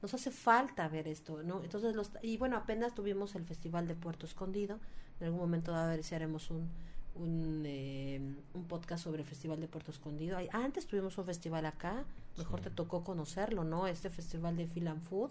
Nos 0.00 0.14
hace 0.14 0.30
falta 0.30 0.88
ver 0.88 1.08
esto, 1.08 1.42
¿no? 1.42 1.62
Entonces, 1.64 1.94
los, 1.94 2.12
y 2.22 2.36
bueno, 2.36 2.56
apenas 2.56 2.94
tuvimos 2.94 3.34
el 3.34 3.44
Festival 3.44 3.88
de 3.88 3.94
Puerto 3.94 4.24
Escondido. 4.24 4.78
En 5.18 5.26
algún 5.26 5.40
momento 5.40 5.74
a 5.74 5.86
ver 5.88 6.04
si 6.04 6.14
haremos 6.14 6.50
un, 6.50 6.68
un, 7.14 7.64
eh, 7.66 8.20
un 8.54 8.64
podcast 8.64 9.04
sobre 9.04 9.22
el 9.22 9.28
Festival 9.28 9.60
de 9.60 9.68
Puerto 9.68 9.90
Escondido. 9.90 10.38
antes 10.52 10.86
tuvimos 10.86 11.18
un 11.18 11.24
festival 11.24 11.66
acá, 11.66 12.04
mejor 12.36 12.60
te 12.60 12.70
tocó 12.70 13.04
conocerlo, 13.04 13.64
¿no? 13.64 13.86
Este 13.86 14.10
festival 14.10 14.56
de 14.56 14.66
Film 14.66 14.88
and 14.88 15.02
Food. 15.02 15.30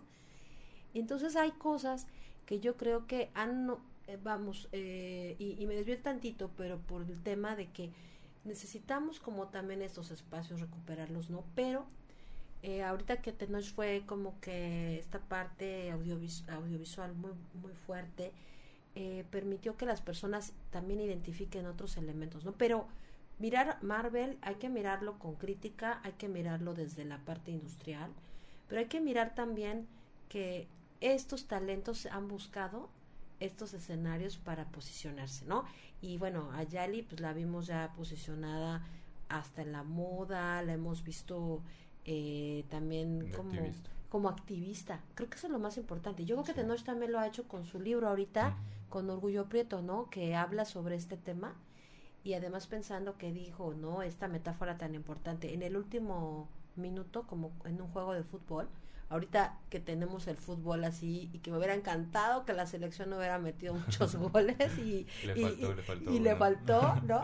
Entonces 0.99 1.35
hay 1.35 1.51
cosas 1.51 2.07
que 2.45 2.59
yo 2.59 2.77
creo 2.77 3.07
que 3.07 3.31
han, 3.33 3.75
eh, 4.07 4.17
vamos, 4.21 4.67
eh, 4.71 5.35
y, 5.39 5.65
me 5.65 5.75
desvío 5.75 5.99
tantito, 5.99 6.51
pero 6.57 6.79
por 6.79 7.03
el 7.03 7.21
tema 7.21 7.55
de 7.55 7.67
que 7.71 7.91
necesitamos 8.43 9.19
como 9.19 9.47
también 9.47 9.81
estos 9.81 10.11
espacios 10.11 10.59
recuperarlos, 10.59 11.29
¿no? 11.29 11.43
Pero 11.55 11.85
eh, 12.61 12.83
ahorita 12.83 13.21
que 13.21 13.31
Tenoch 13.31 13.73
fue 13.73 14.03
como 14.05 14.39
que 14.39 14.99
esta 14.99 15.19
parte 15.19 15.91
audiovisual 15.91 17.13
muy, 17.15 17.31
muy 17.61 17.73
fuerte, 17.73 18.31
permitió 19.31 19.75
que 19.75 19.87
las 19.87 20.01
personas 20.01 20.53
también 20.69 21.01
identifiquen 21.01 21.65
otros 21.65 21.97
elementos, 21.97 22.45
¿no? 22.45 22.51
Pero 22.51 22.87
mirar 23.39 23.79
Marvel 23.81 24.37
hay 24.41 24.55
que 24.55 24.69
mirarlo 24.69 25.17
con 25.17 25.33
crítica, 25.33 25.99
hay 26.03 26.11
que 26.11 26.27
mirarlo 26.27 26.75
desde 26.75 27.03
la 27.03 27.17
parte 27.17 27.49
industrial, 27.49 28.11
pero 28.67 28.81
hay 28.81 28.85
que 28.85 29.01
mirar 29.01 29.33
también 29.33 29.87
que 30.29 30.67
estos 31.03 31.47
talentos 31.47 32.05
han 32.05 32.27
buscado 32.27 32.89
estos 33.41 33.73
escenarios 33.73 34.37
para 34.37 34.65
posicionarse, 34.65 35.45
¿no? 35.45 35.65
Y 36.01 36.17
bueno, 36.17 36.51
a 36.53 36.63
Yali 36.63 37.01
pues 37.01 37.19
la 37.19 37.33
vimos 37.33 37.67
ya 37.67 37.91
posicionada 37.97 38.81
hasta 39.27 39.61
en 39.61 39.73
la 39.73 39.83
moda, 39.83 40.61
la 40.61 40.73
hemos 40.73 41.03
visto 41.03 41.61
eh, 42.05 42.63
también 42.69 43.31
como 43.35 43.49
activista. 43.51 43.89
como 44.09 44.29
activista. 44.29 45.01
Creo 45.15 45.29
que 45.29 45.35
eso 45.35 45.47
es 45.47 45.53
lo 45.53 45.59
más 45.59 45.77
importante. 45.77 46.23
Yo 46.23 46.35
creo 46.35 46.45
que 46.45 46.53
Tenoch 46.53 46.83
también 46.83 47.11
lo 47.11 47.19
ha 47.19 47.27
hecho 47.27 47.47
con 47.47 47.65
su 47.65 47.79
libro 47.81 48.07
ahorita, 48.07 48.55
con 48.89 49.09
Orgullo 49.09 49.49
Prieto, 49.49 49.81
¿no? 49.81 50.09
Que 50.09 50.35
habla 50.35 50.63
sobre 50.63 50.95
este 50.95 51.17
tema 51.17 51.53
y 52.23 52.33
además 52.33 52.67
pensando 52.67 53.17
que 53.17 53.33
dijo, 53.33 53.73
¿no? 53.73 54.03
Esta 54.03 54.29
metáfora 54.29 54.77
tan 54.77 54.95
importante. 54.95 55.53
En 55.53 55.63
el 55.63 55.75
último 55.75 56.47
minuto, 56.77 57.23
como 57.27 57.51
en 57.65 57.81
un 57.81 57.89
juego 57.89 58.13
de 58.13 58.23
fútbol, 58.23 58.69
ahorita 59.13 59.59
que 59.69 59.79
tenemos 59.79 60.25
el 60.27 60.37
fútbol 60.37 60.83
así 60.83 61.29
y 61.33 61.39
que 61.39 61.51
me 61.51 61.57
hubiera 61.57 61.75
encantado 61.75 62.45
que 62.45 62.53
la 62.53 62.65
selección 62.65 63.11
no 63.11 63.17
hubiera 63.17 63.37
metido 63.37 63.73
muchos 63.85 64.15
goles 64.15 64.77
y 64.79 65.05
le 65.23 65.35
faltó, 65.35 65.75
le 65.75 65.83
faltó, 65.83 66.11
y 66.11 66.19
le 66.19 66.35
faltó 66.35 66.95
¿no? 67.07 67.23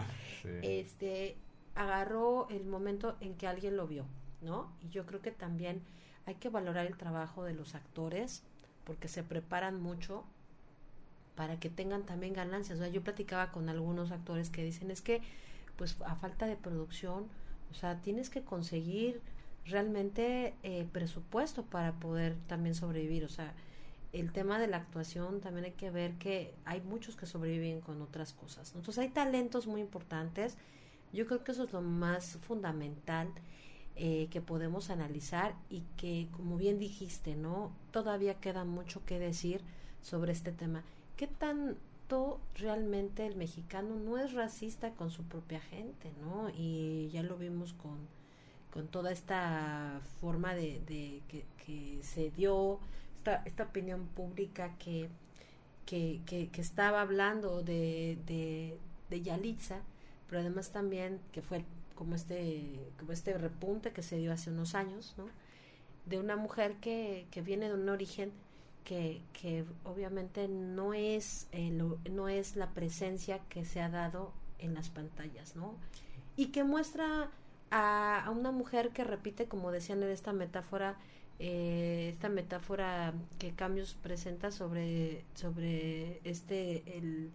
Este 0.61 1.35
agarró 1.73 2.47
el 2.49 2.65
momento 2.65 3.17
en 3.21 3.35
que 3.35 3.47
alguien 3.47 3.75
lo 3.75 3.87
vio, 3.87 4.05
¿no? 4.41 4.71
Y 4.81 4.89
yo 4.89 5.05
creo 5.07 5.21
que 5.21 5.31
también 5.31 5.81
hay 6.27 6.35
que 6.35 6.49
valorar 6.49 6.85
el 6.85 6.95
trabajo 6.95 7.43
de 7.43 7.53
los 7.53 7.73
actores 7.73 8.43
porque 8.83 9.07
se 9.07 9.23
preparan 9.23 9.81
mucho 9.81 10.23
para 11.35 11.59
que 11.59 11.69
tengan 11.69 12.03
también 12.03 12.33
ganancias. 12.33 12.77
O 12.77 12.81
sea, 12.81 12.91
yo 12.91 13.01
platicaba 13.01 13.51
con 13.51 13.67
algunos 13.67 14.11
actores 14.11 14.51
que 14.51 14.63
dicen 14.63 14.91
es 14.91 15.01
que 15.01 15.21
pues 15.75 15.97
a 16.05 16.15
falta 16.15 16.45
de 16.45 16.55
producción, 16.55 17.27
o 17.71 17.73
sea, 17.73 17.99
tienes 18.01 18.29
que 18.29 18.43
conseguir 18.43 19.21
realmente 19.69 20.55
eh, 20.63 20.87
presupuesto 20.91 21.63
para 21.63 21.93
poder 21.93 22.35
también 22.47 22.75
sobrevivir. 22.75 23.23
O 23.23 23.29
sea, 23.29 23.53
el 24.11 24.31
tema 24.31 24.59
de 24.59 24.67
la 24.67 24.77
actuación 24.77 25.39
también 25.39 25.65
hay 25.65 25.71
que 25.73 25.91
ver 25.91 26.13
que 26.13 26.53
hay 26.65 26.81
muchos 26.81 27.15
que 27.15 27.25
sobreviven 27.25 27.81
con 27.81 28.01
otras 28.01 28.33
cosas. 28.33 28.73
Entonces 28.75 28.99
hay 28.99 29.09
talentos 29.09 29.67
muy 29.67 29.81
importantes. 29.81 30.57
Yo 31.13 31.25
creo 31.25 31.43
que 31.43 31.51
eso 31.51 31.63
es 31.63 31.73
lo 31.73 31.81
más 31.81 32.37
fundamental 32.41 33.29
eh, 33.95 34.27
que 34.31 34.41
podemos 34.41 34.89
analizar 34.89 35.55
y 35.69 35.83
que, 35.97 36.27
como 36.31 36.57
bien 36.57 36.79
dijiste, 36.79 37.35
¿no? 37.35 37.71
Todavía 37.91 38.35
queda 38.35 38.63
mucho 38.63 39.03
que 39.05 39.19
decir 39.19 39.61
sobre 40.01 40.31
este 40.31 40.51
tema. 40.51 40.83
¿Qué 41.17 41.27
tanto 41.27 42.39
realmente 42.55 43.25
el 43.25 43.35
mexicano 43.35 43.95
no 43.95 44.17
es 44.17 44.33
racista 44.33 44.91
con 44.91 45.11
su 45.11 45.23
propia 45.23 45.59
gente, 45.59 46.11
¿no? 46.21 46.49
Y 46.55 47.09
ya 47.11 47.23
lo 47.23 47.37
vimos 47.37 47.73
con 47.73 48.07
con 48.71 48.87
toda 48.87 49.11
esta 49.11 50.01
forma 50.21 50.53
de, 50.53 51.21
que, 51.27 51.99
se 52.01 52.31
dio, 52.31 52.79
esta, 53.17 53.43
esta 53.45 53.63
opinión 53.63 54.07
pública 54.07 54.75
que, 54.79 55.09
que, 55.85 56.21
que, 56.25 56.61
estaba 56.61 57.01
hablando 57.01 57.61
de, 57.61 58.17
de, 58.25 58.77
de, 59.09 59.21
Yalitza, 59.21 59.79
pero 60.27 60.41
además 60.41 60.71
también 60.71 61.19
que 61.31 61.41
fue 61.41 61.63
como 61.95 62.15
este, 62.15 62.79
como 62.97 63.11
este 63.11 63.37
repunte 63.37 63.91
que 63.91 64.01
se 64.01 64.17
dio 64.17 64.31
hace 64.31 64.49
unos 64.51 64.73
años, 64.73 65.13
¿no? 65.17 65.25
De 66.05 66.17
una 66.17 66.35
mujer 66.35 66.75
que, 66.81 67.27
que 67.29 67.41
viene 67.41 67.67
de 67.67 67.75
un 67.75 67.89
origen 67.89 68.31
que, 68.83 69.21
que 69.33 69.65
obviamente 69.83 70.47
no 70.47 70.93
es, 70.93 71.47
no 72.09 72.29
es 72.29 72.55
la 72.55 72.71
presencia 72.71 73.39
que 73.49 73.65
se 73.65 73.81
ha 73.81 73.89
dado 73.89 74.31
en 74.57 74.73
las 74.73 74.89
pantallas, 74.89 75.55
¿no? 75.55 75.75
Y 76.35 76.47
que 76.47 76.63
muestra 76.63 77.29
a, 77.71 78.29
una 78.35 78.51
mujer 78.51 78.89
que 78.89 79.03
repite, 79.03 79.47
como 79.47 79.71
decían 79.71 80.03
en 80.03 80.09
esta 80.09 80.33
metáfora, 80.33 80.97
eh, 81.39 82.09
esta 82.11 82.29
metáfora 82.29 83.13
que 83.37 83.53
Cambios 83.53 83.95
presenta 84.01 84.51
sobre, 84.51 85.23
sobre 85.35 86.19
este, 86.23 86.97
el 86.97 87.31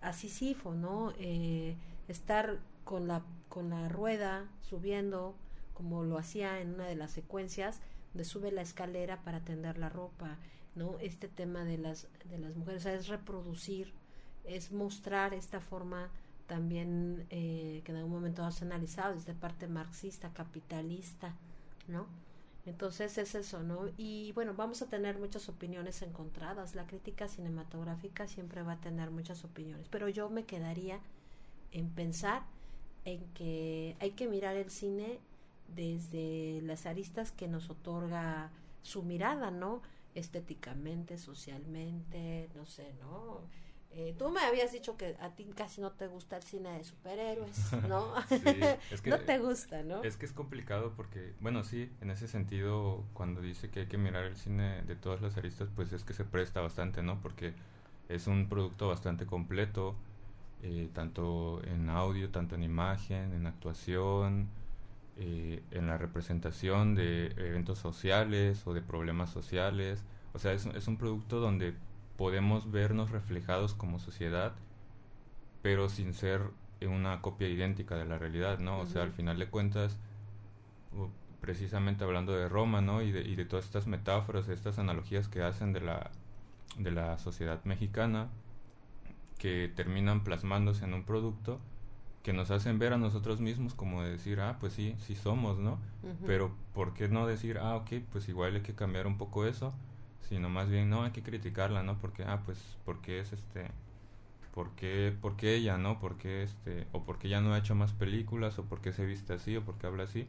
asisifo, 0.00 0.74
¿no? 0.74 1.12
Eh, 1.18 1.76
estar 2.08 2.58
con 2.84 3.06
la, 3.06 3.22
con 3.48 3.70
la 3.70 3.88
rueda 3.88 4.48
subiendo, 4.62 5.34
como 5.74 6.02
lo 6.04 6.18
hacía 6.18 6.60
en 6.60 6.74
una 6.74 6.86
de 6.86 6.96
las 6.96 7.10
secuencias, 7.10 7.80
donde 8.12 8.24
sube 8.24 8.52
la 8.52 8.62
escalera 8.62 9.22
para 9.22 9.40
tender 9.40 9.78
la 9.78 9.88
ropa, 9.88 10.38
¿no? 10.74 10.98
Este 11.00 11.28
tema 11.28 11.64
de 11.64 11.78
las, 11.78 12.08
de 12.24 12.38
las 12.38 12.56
mujeres, 12.56 12.86
es 12.86 13.08
reproducir, 13.08 13.92
es 14.44 14.72
mostrar 14.72 15.34
esta 15.34 15.60
forma 15.60 16.10
también 16.52 17.26
eh, 17.30 17.80
que 17.82 17.92
en 17.92 17.96
algún 17.96 18.12
momento 18.12 18.44
has 18.44 18.60
analizado 18.60 19.14
desde 19.14 19.32
parte 19.32 19.68
marxista, 19.68 20.34
capitalista, 20.34 21.34
¿no? 21.88 22.04
Entonces 22.66 23.16
es 23.16 23.34
eso, 23.34 23.62
¿no? 23.62 23.88
Y 23.96 24.32
bueno, 24.32 24.52
vamos 24.54 24.82
a 24.82 24.86
tener 24.86 25.18
muchas 25.18 25.48
opiniones 25.48 26.02
encontradas. 26.02 26.74
La 26.74 26.86
crítica 26.86 27.26
cinematográfica 27.26 28.28
siempre 28.28 28.62
va 28.62 28.72
a 28.72 28.80
tener 28.82 29.10
muchas 29.10 29.46
opiniones, 29.46 29.88
pero 29.88 30.10
yo 30.10 30.28
me 30.28 30.44
quedaría 30.44 31.00
en 31.70 31.88
pensar 31.88 32.42
en 33.06 33.24
que 33.32 33.96
hay 33.98 34.10
que 34.10 34.28
mirar 34.28 34.54
el 34.56 34.68
cine 34.68 35.20
desde 35.74 36.60
las 36.64 36.84
aristas 36.84 37.32
que 37.32 37.48
nos 37.48 37.70
otorga 37.70 38.50
su 38.82 39.02
mirada, 39.02 39.50
¿no? 39.50 39.80
Estéticamente, 40.14 41.16
socialmente, 41.16 42.50
no 42.54 42.66
sé, 42.66 42.92
¿no? 43.00 43.40
Eh, 43.94 44.14
tú 44.18 44.30
me 44.30 44.40
habías 44.40 44.72
dicho 44.72 44.96
que 44.96 45.16
a 45.20 45.30
ti 45.30 45.44
casi 45.54 45.82
no 45.82 45.92
te 45.92 46.06
gusta 46.06 46.36
el 46.36 46.42
cine 46.42 46.70
de 46.78 46.84
superhéroes, 46.84 47.72
¿no? 47.88 48.14
es 48.90 49.02
que, 49.02 49.10
no 49.10 49.18
te 49.18 49.38
gusta, 49.38 49.82
¿no? 49.82 50.02
Es 50.02 50.16
que 50.16 50.24
es 50.24 50.32
complicado 50.32 50.94
porque, 50.96 51.34
bueno, 51.40 51.62
sí, 51.62 51.90
en 52.00 52.10
ese 52.10 52.26
sentido, 52.26 53.04
cuando 53.12 53.42
dice 53.42 53.70
que 53.70 53.80
hay 53.80 53.86
que 53.86 53.98
mirar 53.98 54.24
el 54.24 54.36
cine 54.36 54.82
de 54.82 54.96
todas 54.96 55.20
las 55.20 55.36
aristas, 55.36 55.68
pues 55.74 55.92
es 55.92 56.04
que 56.04 56.14
se 56.14 56.24
presta 56.24 56.62
bastante, 56.62 57.02
¿no? 57.02 57.20
Porque 57.20 57.52
es 58.08 58.26
un 58.26 58.48
producto 58.48 58.88
bastante 58.88 59.26
completo, 59.26 59.94
eh, 60.62 60.88
tanto 60.94 61.62
en 61.64 61.90
audio, 61.90 62.30
tanto 62.30 62.54
en 62.54 62.62
imagen, 62.62 63.34
en 63.34 63.46
actuación, 63.46 64.48
eh, 65.18 65.62
en 65.70 65.86
la 65.86 65.98
representación 65.98 66.94
de 66.94 67.26
eventos 67.36 67.78
sociales 67.78 68.66
o 68.66 68.72
de 68.72 68.80
problemas 68.80 69.28
sociales. 69.28 70.02
O 70.32 70.38
sea, 70.38 70.54
es, 70.54 70.64
es 70.64 70.88
un 70.88 70.96
producto 70.96 71.40
donde 71.40 71.74
podemos 72.16 72.70
vernos 72.70 73.10
reflejados 73.10 73.74
como 73.74 73.98
sociedad, 73.98 74.54
pero 75.62 75.88
sin 75.88 76.14
ser 76.14 76.42
una 76.86 77.20
copia 77.20 77.48
idéntica 77.48 77.96
de 77.96 78.04
la 78.04 78.18
realidad, 78.18 78.58
¿no? 78.58 78.80
O 78.80 78.86
sea, 78.86 79.02
al 79.02 79.12
final 79.12 79.38
de 79.38 79.48
cuentas, 79.48 79.98
precisamente 81.40 82.04
hablando 82.04 82.32
de 82.32 82.48
Roma, 82.48 82.80
¿no? 82.80 83.02
Y 83.02 83.12
de, 83.12 83.22
y 83.22 83.36
de 83.36 83.44
todas 83.44 83.64
estas 83.64 83.86
metáforas, 83.86 84.48
estas 84.48 84.78
analogías 84.78 85.28
que 85.28 85.42
hacen 85.42 85.72
de 85.72 85.80
la, 85.80 86.10
de 86.78 86.90
la 86.90 87.18
sociedad 87.18 87.62
mexicana, 87.64 88.28
que 89.38 89.72
terminan 89.74 90.22
plasmándose 90.24 90.84
en 90.84 90.94
un 90.94 91.04
producto 91.04 91.60
que 92.22 92.32
nos 92.32 92.50
hacen 92.52 92.78
ver 92.78 92.92
a 92.92 92.98
nosotros 92.98 93.40
mismos 93.40 93.74
como 93.74 94.02
decir, 94.02 94.40
ah, 94.40 94.56
pues 94.60 94.72
sí, 94.74 94.94
sí 94.98 95.16
somos, 95.16 95.58
¿no? 95.58 95.78
Pero 96.26 96.54
¿por 96.72 96.94
qué 96.94 97.08
no 97.08 97.26
decir, 97.26 97.58
ah, 97.58 97.74
ok, 97.74 97.90
pues 98.12 98.28
igual 98.28 98.54
hay 98.54 98.62
que 98.62 98.74
cambiar 98.74 99.08
un 99.08 99.18
poco 99.18 99.44
eso? 99.46 99.74
Sino 100.28 100.48
más 100.48 100.68
bien 100.68 100.90
no 100.90 101.04
hay 101.04 101.12
que 101.12 101.22
criticarla, 101.22 101.82
¿no? 101.82 101.98
Porque 101.98 102.24
ah 102.24 102.42
pues 102.44 102.58
porque 102.84 103.20
es 103.20 103.32
este 103.32 103.70
¿por 104.54 104.70
qué, 104.72 105.16
ella, 105.54 105.78
no? 105.78 105.98
Porque 105.98 106.42
este 106.42 106.86
o 106.92 107.04
porque 107.04 107.28
ella 107.28 107.40
no 107.40 107.54
ha 107.54 107.58
hecho 107.58 107.74
más 107.74 107.92
películas 107.92 108.58
o 108.58 108.64
porque 108.64 108.92
se 108.92 109.06
viste 109.06 109.32
así 109.32 109.56
o 109.56 109.64
porque 109.64 109.86
habla 109.86 110.04
así. 110.04 110.26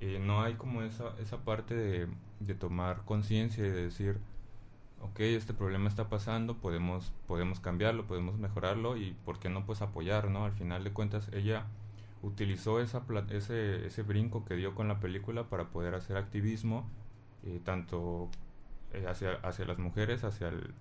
y 0.00 0.18
no 0.18 0.42
hay 0.42 0.54
como 0.54 0.82
esa 0.82 1.14
esa 1.20 1.38
parte 1.44 1.74
de, 1.74 2.08
de 2.40 2.54
tomar 2.54 3.04
conciencia 3.04 3.66
y 3.66 3.70
de 3.70 3.84
decir 3.84 4.18
ok, 5.04 5.20
este 5.20 5.52
problema 5.52 5.88
está 5.88 6.08
pasando, 6.08 6.56
podemos, 6.56 7.12
podemos 7.26 7.60
cambiarlo, 7.60 8.06
podemos 8.06 8.38
mejorarlo 8.38 8.96
y 8.96 9.14
por 9.24 9.38
qué 9.38 9.48
no 9.50 9.66
pues 9.66 9.82
apoyar, 9.82 10.30
¿no? 10.30 10.44
Al 10.44 10.52
final 10.52 10.82
de 10.82 10.92
cuentas 10.92 11.28
ella 11.32 11.66
utilizó 12.22 12.80
esa 12.80 13.02
ese, 13.30 13.86
ese 13.86 14.02
brinco 14.02 14.44
que 14.44 14.56
dio 14.56 14.74
con 14.74 14.88
la 14.88 15.00
película 15.00 15.44
para 15.44 15.68
poder 15.68 15.94
hacer 15.94 16.16
activismo, 16.16 16.88
eh, 17.44 17.60
tanto 17.64 18.30
eh, 18.94 19.06
hacia, 19.08 19.34
hacia 19.42 19.64
las 19.64 19.78
mujeres, 19.78 20.24
hacia 20.24 20.48
el 20.48 20.72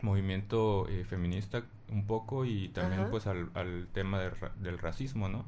movimiento 0.00 0.88
eh, 0.88 1.04
feminista 1.04 1.64
un 1.90 2.06
poco 2.06 2.44
y 2.44 2.68
también 2.70 3.08
pues 3.10 3.26
al, 3.26 3.50
al 3.54 3.88
tema 3.92 4.20
del 4.20 4.78
racismo, 4.78 5.28
¿no? 5.28 5.44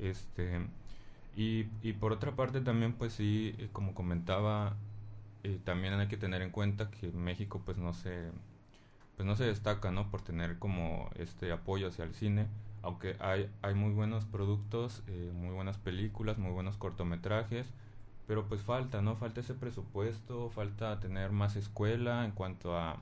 Este 0.00 0.60
y, 1.36 1.66
y 1.82 1.92
por 1.94 2.12
otra 2.12 2.32
parte 2.32 2.60
también 2.60 2.92
pues 2.94 3.12
sí, 3.12 3.54
eh, 3.58 3.68
como 3.72 3.94
comentaba, 3.94 4.76
también 5.64 5.94
hay 5.94 6.08
que 6.08 6.16
tener 6.18 6.42
en 6.42 6.50
cuenta 6.50 6.90
que 6.90 7.10
México 7.12 7.62
pues 7.64 7.78
no 7.78 7.94
se 7.94 8.30
pues 9.16 9.26
no 9.26 9.34
se 9.36 9.44
destaca, 9.44 9.90
¿no? 9.90 10.10
Por 10.10 10.22
tener 10.22 10.58
como 10.58 11.10
este 11.16 11.50
apoyo 11.52 11.88
hacia 11.88 12.04
el 12.04 12.14
cine 12.14 12.46
aunque 12.82 13.16
hay, 13.20 13.50
hay 13.62 13.74
muy 13.74 13.92
buenos 13.92 14.24
productos, 14.24 15.02
eh, 15.08 15.32
muy 15.34 15.52
buenas 15.52 15.78
películas, 15.78 16.38
muy 16.38 16.52
buenos 16.52 16.76
cortometrajes, 16.76 17.66
pero 18.28 18.46
pues 18.46 18.60
falta, 18.60 19.00
¿no? 19.00 19.16
Falta 19.16 19.40
ese 19.40 19.54
presupuesto, 19.54 20.50
falta 20.50 21.00
tener 21.00 21.32
más 21.32 21.56
escuela 21.56 22.26
en 22.26 22.32
cuanto 22.32 22.76
a, 22.76 23.00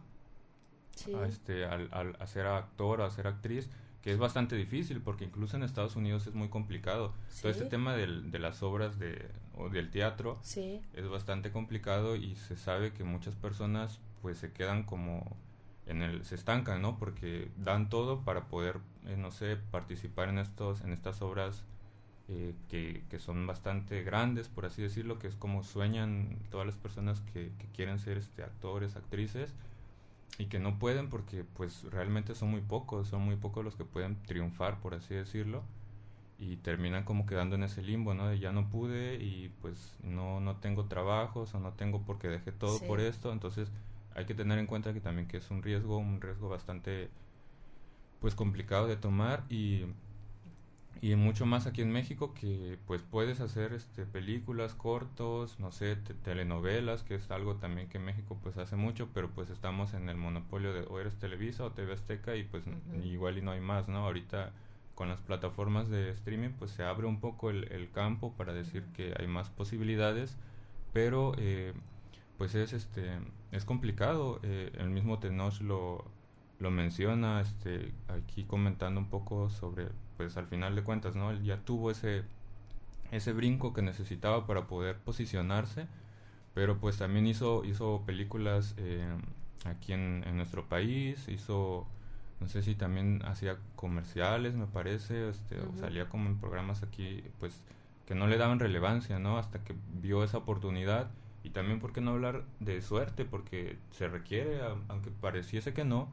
este, 1.26 1.64
al, 1.66 1.88
al, 1.90 2.16
ser 2.28 2.46
actor 2.46 3.00
o 3.00 3.04
a 3.04 3.10
ser 3.10 3.26
actriz, 3.26 3.68
que 4.02 4.12
es 4.12 4.18
bastante 4.18 4.54
difícil 4.54 5.00
porque 5.00 5.24
incluso 5.24 5.56
en 5.56 5.64
Estados 5.64 5.96
Unidos 5.96 6.28
es 6.28 6.34
muy 6.34 6.48
complicado. 6.48 7.12
Todo 7.42 7.50
este 7.50 7.64
tema 7.64 7.96
del, 7.96 8.30
de 8.30 8.38
las 8.38 8.62
obras 8.62 9.00
de, 9.00 9.26
o 9.56 9.68
del 9.68 9.90
teatro 9.90 10.38
es 10.94 11.08
bastante 11.08 11.50
complicado 11.50 12.14
y 12.14 12.36
se 12.36 12.56
sabe 12.56 12.92
que 12.92 13.02
muchas 13.02 13.34
personas 13.34 13.98
pues 14.22 14.38
se 14.38 14.52
quedan 14.52 14.84
como 14.84 15.36
en 15.86 16.02
el 16.02 16.24
se 16.24 16.36
estancan, 16.36 16.80
¿no? 16.80 16.98
Porque 16.98 17.50
dan 17.56 17.88
todo 17.88 18.20
para 18.20 18.44
poder, 18.44 18.78
eh, 19.06 19.16
no 19.16 19.32
sé, 19.32 19.56
participar 19.56 20.28
en 20.28 20.38
estos 20.38 20.82
en 20.82 20.92
estas 20.92 21.20
obras 21.20 21.64
eh, 22.28 22.54
que, 22.68 23.04
que, 23.08 23.18
son 23.20 23.46
bastante 23.46 24.02
grandes, 24.02 24.48
por 24.48 24.66
así 24.66 24.82
decirlo, 24.82 25.18
que 25.18 25.28
es 25.28 25.36
como 25.36 25.62
sueñan 25.62 26.38
todas 26.50 26.66
las 26.66 26.76
personas 26.76 27.20
que, 27.32 27.52
que 27.58 27.66
quieren 27.74 28.00
ser 28.00 28.18
este 28.18 28.42
actores, 28.42 28.96
actrices 28.96 29.54
y 30.38 30.46
que 30.46 30.58
no 30.58 30.78
pueden 30.78 31.08
porque 31.08 31.44
pues 31.44 31.84
realmente 31.84 32.34
son 32.34 32.50
muy 32.50 32.60
pocos, 32.60 33.08
son 33.08 33.22
muy 33.22 33.36
pocos 33.36 33.64
los 33.64 33.76
que 33.76 33.84
pueden 33.84 34.16
triunfar, 34.24 34.80
por 34.80 34.94
así 34.94 35.14
decirlo, 35.14 35.62
y 36.38 36.56
terminan 36.56 37.04
como 37.04 37.26
quedando 37.26 37.54
en 37.56 37.62
ese 37.62 37.82
limbo, 37.82 38.12
¿no? 38.12 38.26
De 38.26 38.38
ya 38.38 38.52
no 38.52 38.68
pude 38.68 39.22
y 39.22 39.50
pues 39.62 39.96
no 40.02 40.40
no 40.40 40.56
tengo 40.56 40.86
trabajos 40.86 41.54
o 41.54 41.60
no 41.60 41.72
tengo 41.72 42.02
porque 42.02 42.28
dejé 42.28 42.52
todo 42.52 42.80
por 42.80 43.00
esto, 43.00 43.32
entonces 43.32 43.70
hay 44.16 44.24
que 44.26 44.34
tener 44.34 44.58
en 44.58 44.66
cuenta 44.66 44.92
que 44.92 45.00
también 45.00 45.28
que 45.28 45.36
es 45.36 45.50
un 45.50 45.62
riesgo, 45.62 45.98
un 45.98 46.20
riesgo 46.20 46.48
bastante 46.48 47.08
pues 48.20 48.34
complicado 48.34 48.86
de 48.88 48.96
tomar 48.96 49.44
y, 49.48 49.84
y 51.00 51.14
mucho 51.14 51.46
más 51.46 51.66
aquí 51.66 51.82
en 51.82 51.92
México 51.92 52.32
que 52.34 52.78
pues 52.86 53.02
puedes 53.02 53.40
hacer 53.40 53.72
este 53.72 54.06
películas, 54.06 54.74
cortos, 54.74 55.58
no 55.60 55.72
sé, 55.72 55.96
telenovelas, 55.96 57.02
que 57.02 57.16
es 57.16 57.30
algo 57.30 57.56
también 57.56 57.88
que 57.88 57.98
México 57.98 58.38
pues 58.42 58.56
hace 58.56 58.76
mucho, 58.76 59.08
pero 59.12 59.30
pues 59.30 59.50
estamos 59.50 59.94
en 59.94 60.08
el 60.08 60.16
monopolio 60.16 60.72
de 60.72 60.80
o 60.88 61.00
eres 61.00 61.16
Televisa 61.16 61.64
o 61.64 61.72
TV 61.72 61.92
Azteca 61.92 62.36
y 62.36 62.44
pues 62.44 62.64
igual 63.04 63.38
y 63.38 63.42
no 63.42 63.50
hay 63.50 63.60
más, 63.60 63.88
¿no? 63.88 63.98
Ahorita 64.06 64.52
con 64.94 65.08
las 65.08 65.20
plataformas 65.20 65.88
de 65.90 66.10
streaming 66.10 66.50
pues 66.58 66.70
se 66.70 66.82
abre 66.82 67.06
un 67.06 67.20
poco 67.20 67.50
el, 67.50 67.70
el 67.72 67.90
campo 67.90 68.32
para 68.32 68.52
decir 68.52 68.84
que 68.94 69.14
hay 69.18 69.26
más 69.26 69.50
posibilidades, 69.50 70.36
pero 70.92 71.34
eh, 71.36 71.74
pues 72.38 72.54
es 72.54 72.72
este 72.72 73.18
es 73.52 73.64
complicado 73.64 74.40
eh, 74.42 74.72
el 74.78 74.90
mismo 74.90 75.18
Tenoch 75.18 75.60
lo 75.60 76.04
lo 76.58 76.70
menciona 76.70 77.40
este 77.40 77.92
aquí 78.08 78.44
comentando 78.44 79.00
un 79.00 79.08
poco 79.08 79.50
sobre 79.50 79.88
pues 80.16 80.36
al 80.36 80.46
final 80.46 80.74
de 80.74 80.82
cuentas 80.82 81.14
no 81.14 81.30
él 81.30 81.42
ya 81.42 81.58
tuvo 81.58 81.90
ese 81.90 82.22
ese 83.10 83.32
brinco 83.32 83.72
que 83.72 83.82
necesitaba 83.82 84.46
para 84.46 84.66
poder 84.66 84.96
posicionarse 84.96 85.86
pero 86.54 86.78
pues 86.78 86.96
también 86.96 87.26
hizo 87.26 87.64
hizo 87.64 88.02
películas 88.06 88.74
eh, 88.78 89.06
aquí 89.64 89.92
en, 89.92 90.24
en, 90.26 90.36
nuestro 90.36 90.66
país 90.66 91.28
hizo 91.28 91.86
no 92.40 92.48
sé 92.48 92.62
si 92.62 92.74
también 92.74 93.22
hacía 93.24 93.58
comerciales 93.74 94.54
me 94.54 94.66
parece 94.66 95.28
este 95.28 95.60
o 95.60 95.76
salía 95.78 96.08
como 96.08 96.28
en 96.28 96.38
programas 96.38 96.82
aquí 96.82 97.22
pues 97.38 97.62
que 98.06 98.14
no 98.14 98.26
le 98.26 98.38
daban 98.38 98.58
relevancia 98.58 99.18
no 99.18 99.38
hasta 99.38 99.62
que 99.62 99.74
vio 100.00 100.24
esa 100.24 100.38
oportunidad 100.38 101.10
y 101.46 101.50
también, 101.50 101.78
¿por 101.78 101.92
qué 101.92 102.00
no 102.00 102.10
hablar 102.10 102.42
de 102.58 102.82
suerte? 102.82 103.24
Porque 103.24 103.78
se 103.92 104.08
requiere, 104.08 104.60
aunque 104.88 105.12
pareciese 105.12 105.72
que 105.72 105.84
no, 105.84 106.08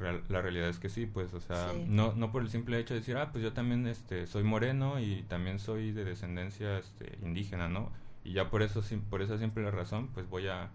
la 0.00 0.42
realidad 0.42 0.68
es 0.68 0.78
que 0.78 0.88
sí, 0.88 1.06
pues, 1.06 1.34
o 1.34 1.40
sea, 1.40 1.72
no, 1.86 2.12
no 2.14 2.32
por 2.32 2.42
el 2.42 2.48
simple 2.48 2.78
hecho 2.78 2.94
de 2.94 3.00
decir, 3.00 3.16
ah, 3.16 3.30
pues 3.32 3.42
yo 3.42 3.52
también 3.52 3.86
este, 3.86 4.26
soy 4.26 4.42
moreno 4.42 5.00
y 5.00 5.22
también 5.22 5.58
soy 5.58 5.92
de 5.92 6.04
descendencia 6.04 6.78
este, 6.78 7.18
indígena, 7.22 7.68
¿no? 7.68 7.90
Y 8.24 8.32
ya 8.32 8.50
por 8.50 8.62
eso, 8.62 8.82
por 9.10 9.22
esa 9.22 9.38
simple 9.38 9.70
razón, 9.70 10.08
pues 10.08 10.28
voy 10.28 10.48
a, 10.48 10.70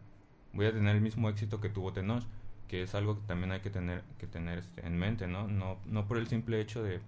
voy 0.53 0.67
a 0.67 0.71
tener 0.71 0.95
el 0.95 1.01
mismo 1.01 1.29
éxito 1.29 1.59
que 1.59 1.69
tuvo 1.69 1.93
Tenoch, 1.93 2.23
que 2.67 2.83
es 2.83 2.93
algo 2.95 3.15
que 3.15 3.27
también 3.27 3.51
hay 3.51 3.61
que 3.61 3.69
tener, 3.69 4.03
que 4.19 4.27
tener 4.27 4.59
este, 4.59 4.85
en 4.85 4.97
mente, 4.97 5.27
¿no? 5.27 5.47
¿no? 5.47 5.79
No 5.85 6.07
por 6.07 6.17
el 6.17 6.27
simple 6.27 6.61
hecho 6.61 6.83
de 6.83 6.99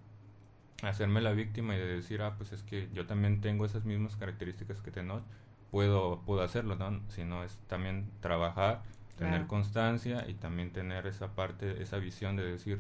hacerme 0.82 1.21
la 1.21 1.32
víctima 1.32 1.76
y 1.76 1.80
de 1.80 1.86
decir, 1.86 2.21
ah, 2.21 2.36
pues 2.38 2.52
es 2.52 2.63
que 2.63 2.89
yo 2.93 3.06
también 3.06 3.41
tengo 3.41 3.65
esas 3.65 3.86
mismas 3.86 4.15
características 4.15 4.82
que 4.82 4.91
Tenoch, 4.91 5.24
puedo, 5.69 6.21
puedo 6.26 6.41
hacerlo, 6.41 6.76
¿no? 6.76 7.02
Sino 7.10 7.43
es 7.43 7.58
también 7.67 8.10
trabajar, 8.19 8.84
tener 9.26 9.48
constancia 9.48 10.28
y 10.28 10.34
también 10.34 10.72
tener 10.72 11.08
esa 11.08 11.36
parte, 11.36 11.82
esa 11.82 11.98
visión 11.98 12.36
de 12.36 12.44
decir, 12.44 12.80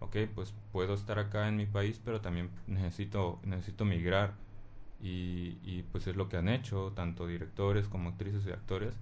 ok, 0.00 0.16
pues 0.34 0.54
puedo 0.72 0.94
estar 0.94 1.18
acá 1.18 1.48
en 1.48 1.56
mi 1.56 1.66
país, 1.66 2.00
pero 2.04 2.20
también 2.20 2.50
necesito, 2.66 3.38
necesito 3.44 3.84
migrar. 3.84 4.34
Y, 5.00 5.58
y 5.64 5.84
pues 5.90 6.06
es 6.06 6.14
lo 6.14 6.28
que 6.28 6.36
han 6.36 6.48
hecho, 6.48 6.92
tanto 6.94 7.26
directores 7.26 7.88
como 7.88 8.10
actrices 8.10 8.46
y 8.46 8.52
actores, 8.52 8.94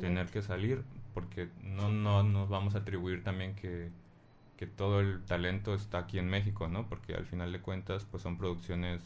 tener 0.00 0.26
que 0.28 0.40
salir, 0.40 0.82
porque 1.12 1.48
no, 1.62 1.90
no 1.90 2.22
nos 2.22 2.48
vamos 2.48 2.74
a 2.74 2.78
atribuir 2.78 3.22
también 3.22 3.54
que, 3.54 3.90
que 4.56 4.66
todo 4.66 5.00
el 5.00 5.22
talento 5.24 5.74
está 5.74 5.98
aquí 5.98 6.18
en 6.18 6.28
México, 6.28 6.68
¿no? 6.68 6.88
Porque 6.88 7.14
al 7.14 7.26
final 7.26 7.52
de 7.52 7.60
cuentas, 7.60 8.06
pues 8.10 8.22
son 8.22 8.38
producciones 8.38 9.02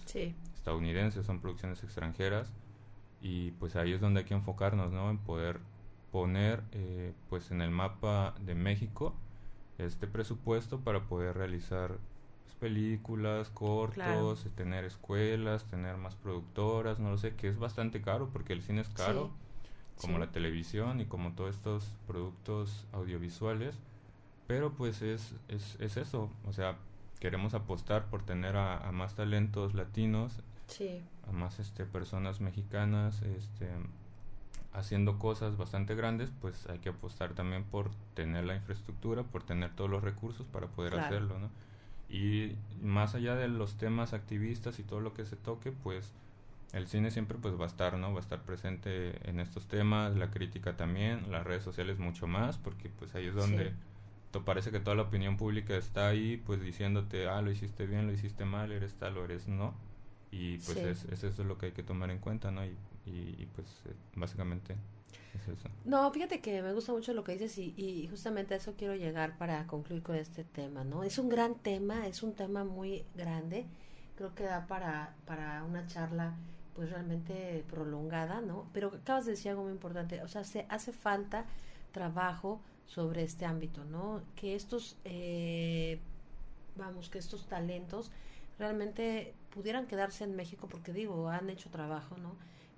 estadounidenses, 0.55 1.27
son 1.27 1.41
producciones 1.41 1.83
extranjeras, 1.83 2.53
y 3.21 3.51
pues 3.53 3.75
ahí 3.75 3.93
es 3.93 4.01
donde 4.01 4.21
hay 4.21 4.27
que 4.27 4.35
enfocarnos, 4.35 4.93
¿no? 4.93 5.11
En 5.11 5.19
poder 5.19 5.59
poner 6.17 6.63
eh, 6.73 7.13
pues 7.29 7.51
en 7.51 7.61
el 7.61 7.71
mapa 7.71 8.35
de 8.41 8.55
México 8.55 9.13
este 9.77 10.07
presupuesto 10.07 10.81
para 10.81 11.03
poder 11.03 11.37
realizar 11.37 11.99
pues, 12.45 12.55
películas, 12.59 13.51
cortos, 13.51 14.47
tener 14.57 14.87
escuelas, 14.87 15.67
tener 15.67 15.99
más 15.99 16.15
productoras, 16.15 16.99
no 17.01 17.11
lo 17.11 17.19
sé, 17.19 17.35
que 17.35 17.49
es 17.49 17.59
bastante 17.59 18.01
caro 18.01 18.31
porque 18.33 18.55
el 18.55 18.63
cine 18.63 18.81
es 18.81 18.89
caro, 18.89 19.31
como 20.01 20.19
la 20.19 20.31
televisión 20.31 21.03
y 21.03 21.05
como 21.05 21.33
todos 21.33 21.55
estos 21.55 21.93
productos 22.07 22.87
audiovisuales, 22.95 23.79
pero 24.47 24.73
pues 24.73 25.03
es, 25.03 25.35
es, 25.49 25.77
es 25.81 25.99
eso, 25.99 26.31
o 26.47 26.55
sea, 26.55 26.79
queremos 27.21 27.53
apostar 27.53 28.07
por 28.07 28.25
tener 28.25 28.57
a 28.57 28.91
más 28.91 29.15
talentos 29.17 29.75
latinos 29.75 30.41
sí. 30.67 31.03
a 31.29 31.33
más 31.33 31.59
este, 31.59 31.85
personas 31.85 32.41
mexicanas 32.41 33.21
este, 33.21 33.69
haciendo 34.77 35.19
cosas 35.19 35.57
bastante 35.57 35.95
grandes, 35.95 36.31
pues 36.41 36.67
hay 36.69 36.79
que 36.79 36.91
apostar 36.91 37.33
también 37.35 37.65
por 37.65 37.91
tener 38.15 38.45
la 38.45 38.55
infraestructura, 38.55 39.23
por 39.23 39.43
tener 39.43 39.75
todos 39.75 39.91
los 39.91 40.03
recursos 40.03 40.47
para 40.47 40.67
poder 40.67 40.95
hacerlo, 40.95 41.39
¿no? 41.39 41.51
Y 42.09 42.53
más 42.83 43.15
allá 43.15 43.35
de 43.35 43.49
los 43.49 43.77
temas 43.79 44.13
activistas 44.13 44.79
y 44.79 44.83
todo 44.83 45.01
lo 45.01 45.15
que 45.15 45.25
se 45.25 45.37
toque, 45.37 45.73
pues 45.73 46.13
el 46.73 46.87
cine 46.87 47.11
siempre 47.11 47.39
pues 47.41 47.59
va 47.59 47.65
a 47.65 47.69
estar, 47.69 47.97
¿no? 47.97 48.13
Va 48.13 48.19
a 48.19 48.23
estar 48.23 48.43
presente 48.43 49.29
en 49.29 49.41
estos 49.41 49.67
temas, 49.67 50.15
la 50.17 50.31
crítica 50.31 50.77
también, 50.77 51.31
las 51.31 51.45
redes 51.45 51.63
sociales 51.63 51.99
mucho 51.99 52.27
más, 52.27 52.59
porque 52.59 52.91
pues 52.91 53.15
ahí 53.15 53.27
es 53.27 53.35
donde 53.35 53.73
parece 54.45 54.71
que 54.71 54.81
toda 54.81 54.97
la 54.97 55.03
opinión 55.03 55.39
pública 55.39 55.75
está 55.77 56.09
ahí 56.09 56.37
pues 56.45 56.61
diciéndote, 56.61 57.27
ah, 57.29 57.41
lo 57.41 57.51
hiciste 57.51 57.87
bien, 57.87 58.07
lo 58.07 58.13
hiciste 58.13 58.45
mal, 58.45 58.73
eres 58.73 58.95
tal 58.95 59.17
o 59.17 59.25
eres 59.25 59.49
no 59.49 59.75
y 60.31 60.59
pues 60.59 60.77
es, 60.77 61.05
eso 61.05 61.29
es 61.29 61.39
lo 61.39 61.57
que 61.57 61.67
hay 61.67 61.73
que 61.73 61.83
tomar 61.83 62.11
en 62.11 62.19
cuenta, 62.19 62.51
¿no? 62.51 62.65
Y, 62.65 62.77
y, 63.07 63.47
pues 63.55 63.67
eh, 63.87 63.95
básicamente 64.15 64.77
es 65.35 65.49
eso. 65.49 65.69
No, 65.85 66.11
fíjate 66.11 66.41
que 66.41 66.61
me 66.63 66.73
gusta 66.73 66.93
mucho 66.93 67.13
lo 67.13 67.25
que 67.25 67.33
dices 67.33 67.57
y, 67.59 67.73
y 67.77 68.09
justamente 68.09 68.55
a 68.55 68.57
eso 68.57 68.75
quiero 68.77 68.95
llegar 68.95 69.39
para 69.39 69.67
concluir 69.67 70.03
con 70.03 70.17
este 70.17 70.45
tema, 70.45 70.85
¿no? 70.85 71.05
Es 71.05 71.19
un 71.19 71.29
gran 71.29 71.55
tema, 71.55 72.07
es 72.07 72.23
un 72.23 72.35
tema 72.35 72.65
muy 72.65 73.05
grande, 73.15 73.67
creo 74.17 74.35
que 74.35 74.45
da 74.45 74.67
para, 74.67 75.15
para 75.27 75.63
una 75.65 75.87
charla 75.87 76.35
pues 76.75 76.91
realmente 76.91 77.65
prolongada, 77.71 78.41
¿no? 78.41 78.69
Pero 78.73 78.89
acabas 78.89 79.25
de 79.25 79.33
decir 79.33 79.51
algo 79.51 79.63
muy 79.63 79.73
importante, 79.73 80.23
o 80.23 80.29
sea, 80.29 80.45
se 80.45 80.67
hace 80.69 80.93
falta 80.93 81.47
trabajo 81.93 82.61
sobre 82.87 83.23
este 83.23 83.47
ámbito, 83.47 83.85
¿no? 83.85 84.23
Que 84.35 84.55
estos, 84.55 84.97
eh, 85.05 85.99
vamos, 86.77 87.09
que 87.09 87.19
estos 87.19 87.47
talentos 87.47 88.11
realmente 88.59 89.35
pudieran 89.55 89.87
quedarse 89.87 90.25
en 90.25 90.37
México 90.37 90.69
porque 90.69 90.93
digo, 90.93 91.29
han 91.29 91.49
hecho 91.49 91.71
trabajo, 91.71 92.17
¿no? 92.19 92.37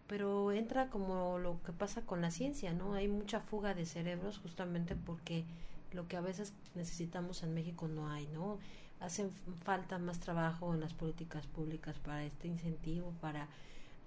Pero 0.09 0.53
entra 0.53 0.88
como 0.88 1.38
lo 1.38 1.62
que 1.62 1.73
pasa 1.73 2.03
con 2.03 2.23
la 2.23 2.31
ciencia, 2.31 2.73
¿no? 2.73 2.94
Hay 2.94 3.09
mucha 3.09 3.40
fuga 3.40 3.75
de 3.75 3.87
cerebros 3.87 4.38
justamente 4.38 4.97
porque 4.97 5.44
lo 5.92 6.09
que 6.09 6.16
a 6.16 6.21
veces 6.21 6.53
necesitamos 6.75 7.42
en 7.42 7.55
México 7.55 7.88
no 7.88 8.11
hay, 8.11 8.27
¿no? 8.29 8.59
Hacen 9.01 9.31
falta 9.64 9.99
más 9.99 10.18
trabajo 10.18 10.75
en 10.75 10.81
las 10.81 10.94
políticas 10.94 11.47
públicas 11.47 11.97
para 11.99 12.25
este 12.25 12.49
incentivo, 12.49 13.12
para 13.21 13.49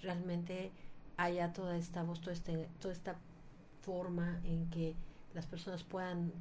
realmente 0.02 0.72
haya 1.18 1.54
toda 1.54 1.78
esta 1.78 2.04
voz, 2.04 2.20
toda, 2.20 2.34
este, 2.34 2.68
toda 2.80 2.94
esta 2.94 3.16
forma 3.84 4.40
en 4.44 4.70
que 4.70 4.96
las 5.34 5.46
personas 5.46 5.84
puedan 5.84 6.34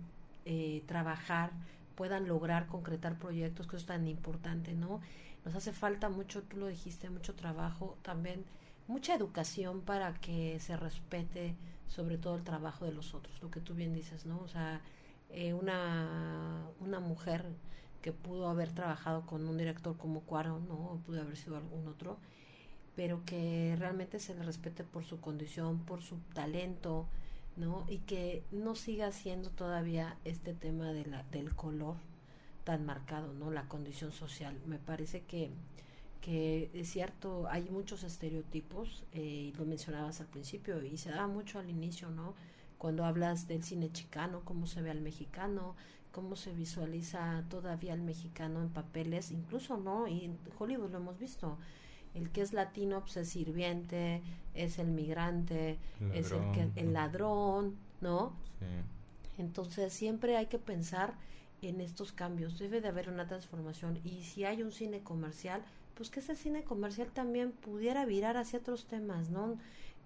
eh, 0.46 0.82
trabajar 0.86 1.52
puedan 2.00 2.26
lograr 2.26 2.66
concretar 2.66 3.18
proyectos, 3.18 3.66
que 3.66 3.76
es 3.76 3.84
tan 3.84 4.08
importante, 4.08 4.72
¿no? 4.72 5.02
Nos 5.44 5.54
hace 5.54 5.70
falta 5.74 6.08
mucho, 6.08 6.42
tú 6.44 6.56
lo 6.56 6.66
dijiste, 6.66 7.10
mucho 7.10 7.34
trabajo, 7.34 7.98
también 8.00 8.42
mucha 8.90 9.14
educación 9.14 9.82
para 9.82 10.14
que 10.14 10.58
se 10.60 10.76
respete 10.76 11.54
sobre 11.86 12.18
todo 12.18 12.34
el 12.36 12.42
trabajo 12.44 12.84
de 12.84 12.92
los 12.92 13.14
otros, 13.14 13.40
lo 13.42 13.50
que 13.50 13.60
tú 13.60 13.74
bien 13.74 13.94
dices, 13.94 14.26
¿no? 14.26 14.38
O 14.40 14.48
sea, 14.48 14.80
eh, 15.30 15.54
una, 15.54 16.66
una 16.80 17.00
mujer 17.00 17.46
que 18.02 18.12
pudo 18.12 18.48
haber 18.48 18.72
trabajado 18.72 19.26
con 19.26 19.46
un 19.48 19.56
director 19.56 19.96
como 19.96 20.22
Cuaro, 20.22 20.60
¿no? 20.60 20.74
O 20.74 20.96
pudo 20.98 21.20
haber 21.20 21.36
sido 21.36 21.56
algún 21.56 21.86
otro, 21.86 22.18
pero 22.96 23.24
que 23.24 23.76
realmente 23.78 24.18
se 24.18 24.34
le 24.34 24.42
respete 24.42 24.84
por 24.84 25.04
su 25.04 25.20
condición, 25.20 25.80
por 25.84 26.02
su 26.02 26.18
talento, 26.34 27.06
¿no? 27.56 27.84
Y 27.88 27.98
que 27.98 28.42
no 28.50 28.74
siga 28.74 29.12
siendo 29.12 29.50
todavía 29.50 30.16
este 30.24 30.52
tema 30.54 30.92
de 30.92 31.06
la, 31.06 31.22
del 31.24 31.54
color 31.54 31.96
tan 32.64 32.84
marcado, 32.84 33.32
¿no? 33.34 33.50
La 33.50 33.68
condición 33.68 34.12
social. 34.12 34.58
Me 34.66 34.78
parece 34.78 35.22
que, 35.22 35.50
que 36.20 36.70
es 36.74 36.90
cierto, 36.90 37.46
hay 37.48 37.68
muchos 37.70 38.04
estereotipos, 38.04 39.04
eh, 39.12 39.20
y 39.20 39.52
lo 39.52 39.64
mencionabas 39.64 40.20
al 40.20 40.26
principio, 40.26 40.82
y 40.82 40.96
se 40.96 41.10
da 41.10 41.26
mucho 41.26 41.58
al 41.58 41.70
inicio, 41.70 42.10
¿no? 42.10 42.34
Cuando 42.78 43.04
hablas 43.04 43.48
del 43.48 43.62
cine 43.62 43.90
chicano, 43.92 44.42
cómo 44.44 44.66
se 44.66 44.82
ve 44.82 44.90
al 44.90 45.00
mexicano, 45.00 45.74
cómo 46.12 46.36
se 46.36 46.52
visualiza 46.52 47.44
todavía 47.48 47.92
al 47.92 48.02
mexicano 48.02 48.62
en 48.62 48.68
papeles, 48.68 49.30
incluso, 49.30 49.76
¿no? 49.76 50.08
Y 50.08 50.24
en 50.24 50.38
Hollywood 50.58 50.90
lo 50.90 50.98
hemos 50.98 51.18
visto. 51.18 51.56
El 52.14 52.30
que 52.30 52.42
es 52.42 52.52
latino 52.52 53.00
pues 53.00 53.16
es 53.18 53.28
sirviente, 53.28 54.20
es 54.54 54.78
el 54.78 54.88
migrante, 54.88 55.78
es 56.12 56.32
el 56.32 56.40
que 56.52 56.68
el 56.74 56.92
ladrón, 56.92 57.76
¿no? 58.00 58.32
Sí. 58.58 58.66
Entonces 59.40 59.92
siempre 59.92 60.36
hay 60.36 60.46
que 60.46 60.58
pensar 60.58 61.14
en 61.62 61.80
estos 61.80 62.12
cambios, 62.12 62.58
debe 62.58 62.80
de 62.80 62.88
haber 62.88 63.08
una 63.08 63.26
transformación 63.26 64.00
y 64.04 64.22
si 64.22 64.44
hay 64.44 64.62
un 64.62 64.72
cine 64.72 65.00
comercial, 65.00 65.62
pues 66.00 66.08
que 66.08 66.20
ese 66.20 66.34
cine 66.34 66.64
comercial 66.64 67.10
también 67.12 67.52
pudiera 67.52 68.06
virar 68.06 68.38
hacia 68.38 68.60
otros 68.60 68.86
temas, 68.86 69.28
¿no? 69.28 69.58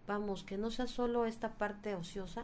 Vamos, 0.09 0.43
que 0.43 0.59
no 0.59 0.73
sea 0.73 0.89
solo 0.89 1.25
esta 1.25 1.53
parte 1.53 1.95
ociosa, 1.95 2.43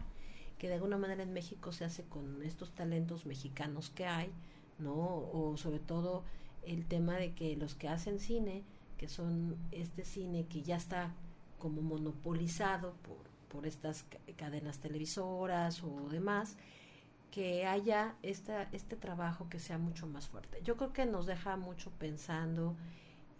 que 0.57 0.69
de 0.69 0.75
alguna 0.75 0.99
manera 0.99 1.25
en 1.25 1.33
México 1.33 1.73
se 1.73 1.85
hace 1.85 2.05
con 2.05 2.45
estos 2.45 2.71
talentos 2.71 3.27
mexicanos 3.27 3.91
que 3.91 4.07
hay, 4.07 4.31
¿no? 4.79 4.93
O 4.95 5.57
sobre 5.57 5.81
todo 5.81 6.23
el 6.63 6.87
tema 6.87 7.17
de 7.17 7.33
que 7.33 7.57
los 7.57 7.75
que 7.75 7.89
hacen 7.89 8.21
cine, 8.21 8.63
que 8.99 9.09
son 9.09 9.57
este 9.73 10.05
cine 10.05 10.47
que 10.47 10.63
ya 10.63 10.77
está 10.77 11.13
como 11.59 11.83
monopolizado 11.83 12.95
por, 13.03 13.19
por 13.49 13.67
estas 13.67 14.05
cadenas 14.37 14.79
televisoras 14.79 15.83
o 15.83 16.09
demás, 16.09 16.57
que 17.33 17.67
haya 17.67 18.15
esta, 18.23 18.69
este 18.71 18.95
trabajo 18.95 19.49
que 19.49 19.59
sea 19.59 19.79
mucho 19.79 20.07
más 20.07 20.29
fuerte. 20.29 20.61
Yo 20.63 20.77
creo 20.77 20.93
que 20.93 21.05
nos 21.05 21.27
deja 21.27 21.57
mucho 21.57 21.91
pensando 21.99 22.77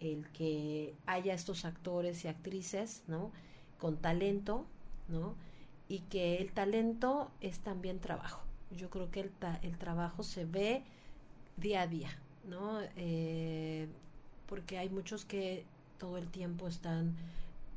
el 0.01 0.27
que 0.33 0.93
haya 1.05 1.33
estos 1.33 1.63
actores 1.63 2.25
y 2.25 2.27
actrices, 2.27 3.03
¿no? 3.07 3.31
Con 3.79 3.97
talento, 3.97 4.65
¿no? 5.07 5.35
y 5.91 5.99
que 6.09 6.37
el 6.37 6.53
talento 6.53 7.29
es 7.41 7.59
también 7.59 7.99
trabajo. 7.99 8.41
Yo 8.77 8.89
creo 8.89 9.11
que 9.11 9.19
el, 9.19 9.31
el 9.61 9.77
trabajo 9.77 10.23
se 10.23 10.45
ve 10.45 10.83
día 11.57 11.81
a 11.81 11.87
día, 11.87 12.09
¿no? 12.47 12.79
Eh, 12.95 13.89
porque 14.45 14.77
hay 14.77 14.89
muchos 14.89 15.25
que 15.25 15.65
todo 15.97 16.17
el 16.17 16.29
tiempo 16.29 16.69
están 16.69 17.17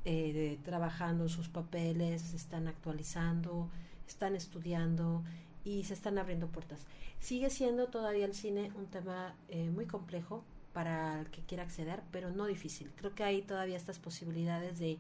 eh, 0.05 0.61
trabajando 0.65 1.29
sus 1.29 1.49
papeles, 1.49 2.35
están 2.35 2.69
actualizando, 2.69 3.69
están 4.07 4.37
estudiando 4.37 5.25
y 5.65 5.83
se 5.83 5.95
están 5.95 6.17
abriendo 6.17 6.47
puertas. 6.47 6.87
Sigue 7.19 7.51
siendo 7.51 7.89
todavía 7.89 8.27
el 8.27 8.35
cine 8.35 8.71
un 8.77 8.87
tema 8.87 9.35
eh, 9.49 9.71
muy 9.71 9.87
complejo 9.87 10.45
para 10.75 11.21
el 11.21 11.31
que 11.31 11.41
quiera 11.41 11.63
acceder, 11.63 12.03
pero 12.11 12.31
no 12.31 12.45
difícil. 12.45 12.93
Creo 12.97 13.15
que 13.15 13.25
hay 13.25 13.41
todavía 13.41 13.77
estas 13.79 13.99
posibilidades 13.99 14.79
de, 14.79 14.99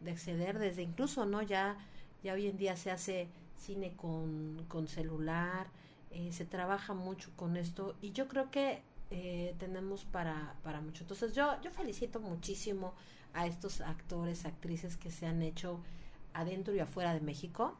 de 0.00 0.10
acceder 0.10 0.58
desde 0.58 0.82
incluso, 0.82 1.26
¿no? 1.26 1.42
Ya 1.42 1.76
ya 2.22 2.34
hoy 2.34 2.46
en 2.46 2.56
día 2.56 2.76
se 2.76 2.90
hace 2.90 3.28
cine 3.56 3.94
con, 3.96 4.64
con 4.68 4.88
celular, 4.88 5.68
eh, 6.10 6.32
se 6.32 6.44
trabaja 6.44 6.94
mucho 6.94 7.30
con 7.36 7.56
esto 7.56 7.96
y 8.00 8.12
yo 8.12 8.28
creo 8.28 8.50
que 8.50 8.82
eh, 9.10 9.54
tenemos 9.58 10.04
para, 10.04 10.54
para 10.62 10.80
mucho. 10.80 11.04
Entonces 11.04 11.34
yo, 11.34 11.60
yo 11.62 11.70
felicito 11.70 12.20
muchísimo 12.20 12.94
a 13.34 13.46
estos 13.46 13.80
actores, 13.80 14.46
actrices 14.46 14.96
que 14.96 15.10
se 15.10 15.26
han 15.26 15.42
hecho 15.42 15.80
adentro 16.34 16.74
y 16.74 16.80
afuera 16.80 17.14
de 17.14 17.20
México, 17.20 17.76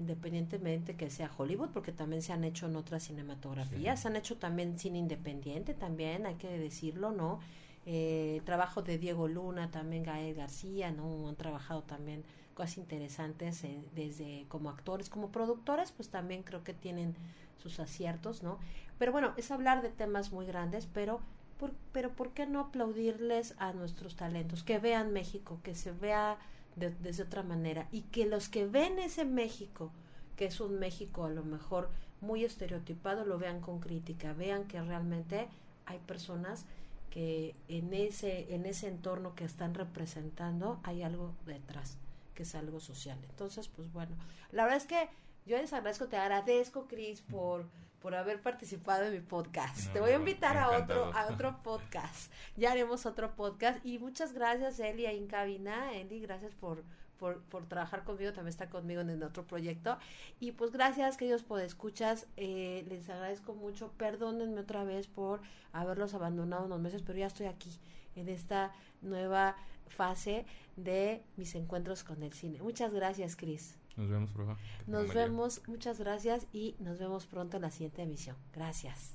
independientemente 0.00 0.96
que 0.96 1.10
sea 1.10 1.30
Hollywood, 1.36 1.70
porque 1.70 1.92
también 1.92 2.22
se 2.22 2.32
han 2.32 2.44
hecho 2.44 2.66
en 2.66 2.76
otras 2.76 3.04
cinematografías, 3.04 4.00
se 4.00 4.08
han 4.08 4.16
hecho 4.16 4.36
también 4.36 4.78
cine 4.78 4.98
independiente, 4.98 5.74
también 5.74 6.26
hay 6.26 6.34
que 6.34 6.58
decirlo, 6.58 7.12
¿no? 7.12 7.40
Eh, 7.86 8.42
trabajo 8.44 8.82
de 8.82 8.98
Diego 8.98 9.28
Luna, 9.28 9.70
también 9.70 10.02
Gael 10.02 10.34
García, 10.34 10.90
¿no? 10.90 11.28
Han 11.28 11.36
trabajado 11.36 11.82
también 11.82 12.24
cosas 12.54 12.78
interesantes 12.78 13.64
eh, 13.64 13.82
desde 13.94 14.44
como 14.48 14.70
actores, 14.70 15.08
como 15.08 15.30
productores, 15.30 15.92
pues 15.92 16.08
también 16.08 16.42
creo 16.42 16.64
que 16.64 16.74
tienen 16.74 17.14
sus 17.62 17.80
aciertos, 17.80 18.42
¿no? 18.42 18.58
Pero 18.98 19.12
bueno, 19.12 19.32
es 19.36 19.50
hablar 19.50 19.82
de 19.82 19.90
temas 19.90 20.32
muy 20.32 20.46
grandes, 20.46 20.86
pero 20.92 21.20
por, 21.58 21.72
pero 21.92 22.10
¿por 22.10 22.32
qué 22.32 22.46
no 22.46 22.60
aplaudirles 22.60 23.54
a 23.58 23.72
nuestros 23.72 24.16
talentos? 24.16 24.62
Que 24.62 24.78
vean 24.78 25.12
México, 25.12 25.60
que 25.62 25.74
se 25.74 25.92
vea 25.92 26.38
de, 26.76 26.90
desde 26.90 27.24
otra 27.24 27.42
manera 27.42 27.88
y 27.92 28.02
que 28.02 28.26
los 28.26 28.48
que 28.48 28.66
ven 28.66 28.98
ese 28.98 29.24
México, 29.24 29.90
que 30.36 30.46
es 30.46 30.60
un 30.60 30.78
México 30.78 31.24
a 31.24 31.30
lo 31.30 31.44
mejor 31.44 31.90
muy 32.20 32.44
estereotipado, 32.44 33.24
lo 33.24 33.38
vean 33.38 33.60
con 33.60 33.80
crítica, 33.80 34.32
vean 34.32 34.64
que 34.64 34.80
realmente 34.80 35.48
hay 35.86 35.98
personas 35.98 36.64
que 37.10 37.54
en 37.68 37.92
ese 37.92 38.54
en 38.54 38.66
ese 38.66 38.86
entorno 38.86 39.34
que 39.34 39.44
están 39.44 39.74
representando 39.74 40.80
hay 40.84 41.02
algo 41.02 41.34
detrás 41.44 41.98
que 42.34 42.44
es 42.44 42.54
algo 42.54 42.80
social. 42.80 43.18
Entonces, 43.28 43.68
pues 43.68 43.92
bueno, 43.92 44.16
la 44.52 44.62
verdad 44.62 44.78
es 44.78 44.86
que 44.86 45.08
yo 45.46 45.56
les 45.56 45.72
agradezco, 45.72 46.06
te 46.06 46.16
agradezco, 46.16 46.86
Cris, 46.86 47.22
por, 47.22 47.66
por 48.00 48.14
haber 48.14 48.40
participado 48.40 49.04
en 49.04 49.12
mi 49.12 49.20
podcast. 49.20 49.92
te 49.92 50.00
voy 50.00 50.10
a 50.10 50.16
invitar 50.16 50.56
a 50.56 50.70
otro, 50.70 51.12
a 51.14 51.26
otro 51.32 51.62
podcast. 51.62 52.32
Ya 52.56 52.72
haremos 52.72 53.06
otro 53.06 53.34
podcast. 53.34 53.84
Y 53.84 53.98
muchas 53.98 54.32
gracias, 54.32 54.78
Eli, 54.80 55.06
ahí 55.06 55.18
en 55.18 55.26
cabina. 55.26 55.92
Eli, 55.94 56.20
gracias 56.20 56.54
por, 56.54 56.84
por, 57.18 57.42
por, 57.42 57.66
trabajar 57.66 58.04
conmigo, 58.04 58.32
también 58.32 58.50
está 58.50 58.70
conmigo 58.70 59.00
en 59.00 59.10
el 59.10 59.22
otro 59.22 59.46
proyecto. 59.46 59.98
Y 60.38 60.52
pues 60.52 60.70
gracias, 60.70 61.16
queridos 61.16 61.42
podescuchas, 61.42 62.26
eh, 62.36 62.84
les 62.88 63.08
agradezco 63.10 63.54
mucho. 63.54 63.92
Perdónenme 63.96 64.60
otra 64.60 64.84
vez 64.84 65.06
por 65.06 65.40
haberlos 65.72 66.14
abandonado 66.14 66.66
unos 66.66 66.80
meses, 66.80 67.02
pero 67.02 67.18
ya 67.18 67.26
estoy 67.26 67.46
aquí 67.46 67.78
en 68.14 68.28
esta 68.28 68.72
nueva 69.02 69.56
fase 69.88 70.46
de 70.76 71.22
mis 71.36 71.54
encuentros 71.54 72.04
con 72.04 72.22
el 72.22 72.32
cine. 72.32 72.62
Muchas 72.62 72.92
gracias, 72.92 73.36
Cris. 73.36 73.79
Nos 73.96 74.08
vemos, 74.08 74.30
profe. 74.30 74.54
Nos 74.86 75.12
vemos, 75.12 75.62
muchas 75.66 75.98
gracias 75.98 76.46
y 76.52 76.76
nos 76.78 76.98
vemos 76.98 77.26
pronto 77.26 77.56
en 77.56 77.62
la 77.62 77.70
siguiente 77.70 78.02
emisión. 78.02 78.36
Gracias. 78.52 79.14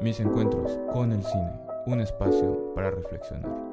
Mis 0.00 0.20
encuentros 0.20 0.78
con 0.92 1.12
el 1.12 1.22
cine, 1.22 1.52
un 1.86 2.00
espacio 2.00 2.74
para 2.74 2.90
reflexionar. 2.90 3.71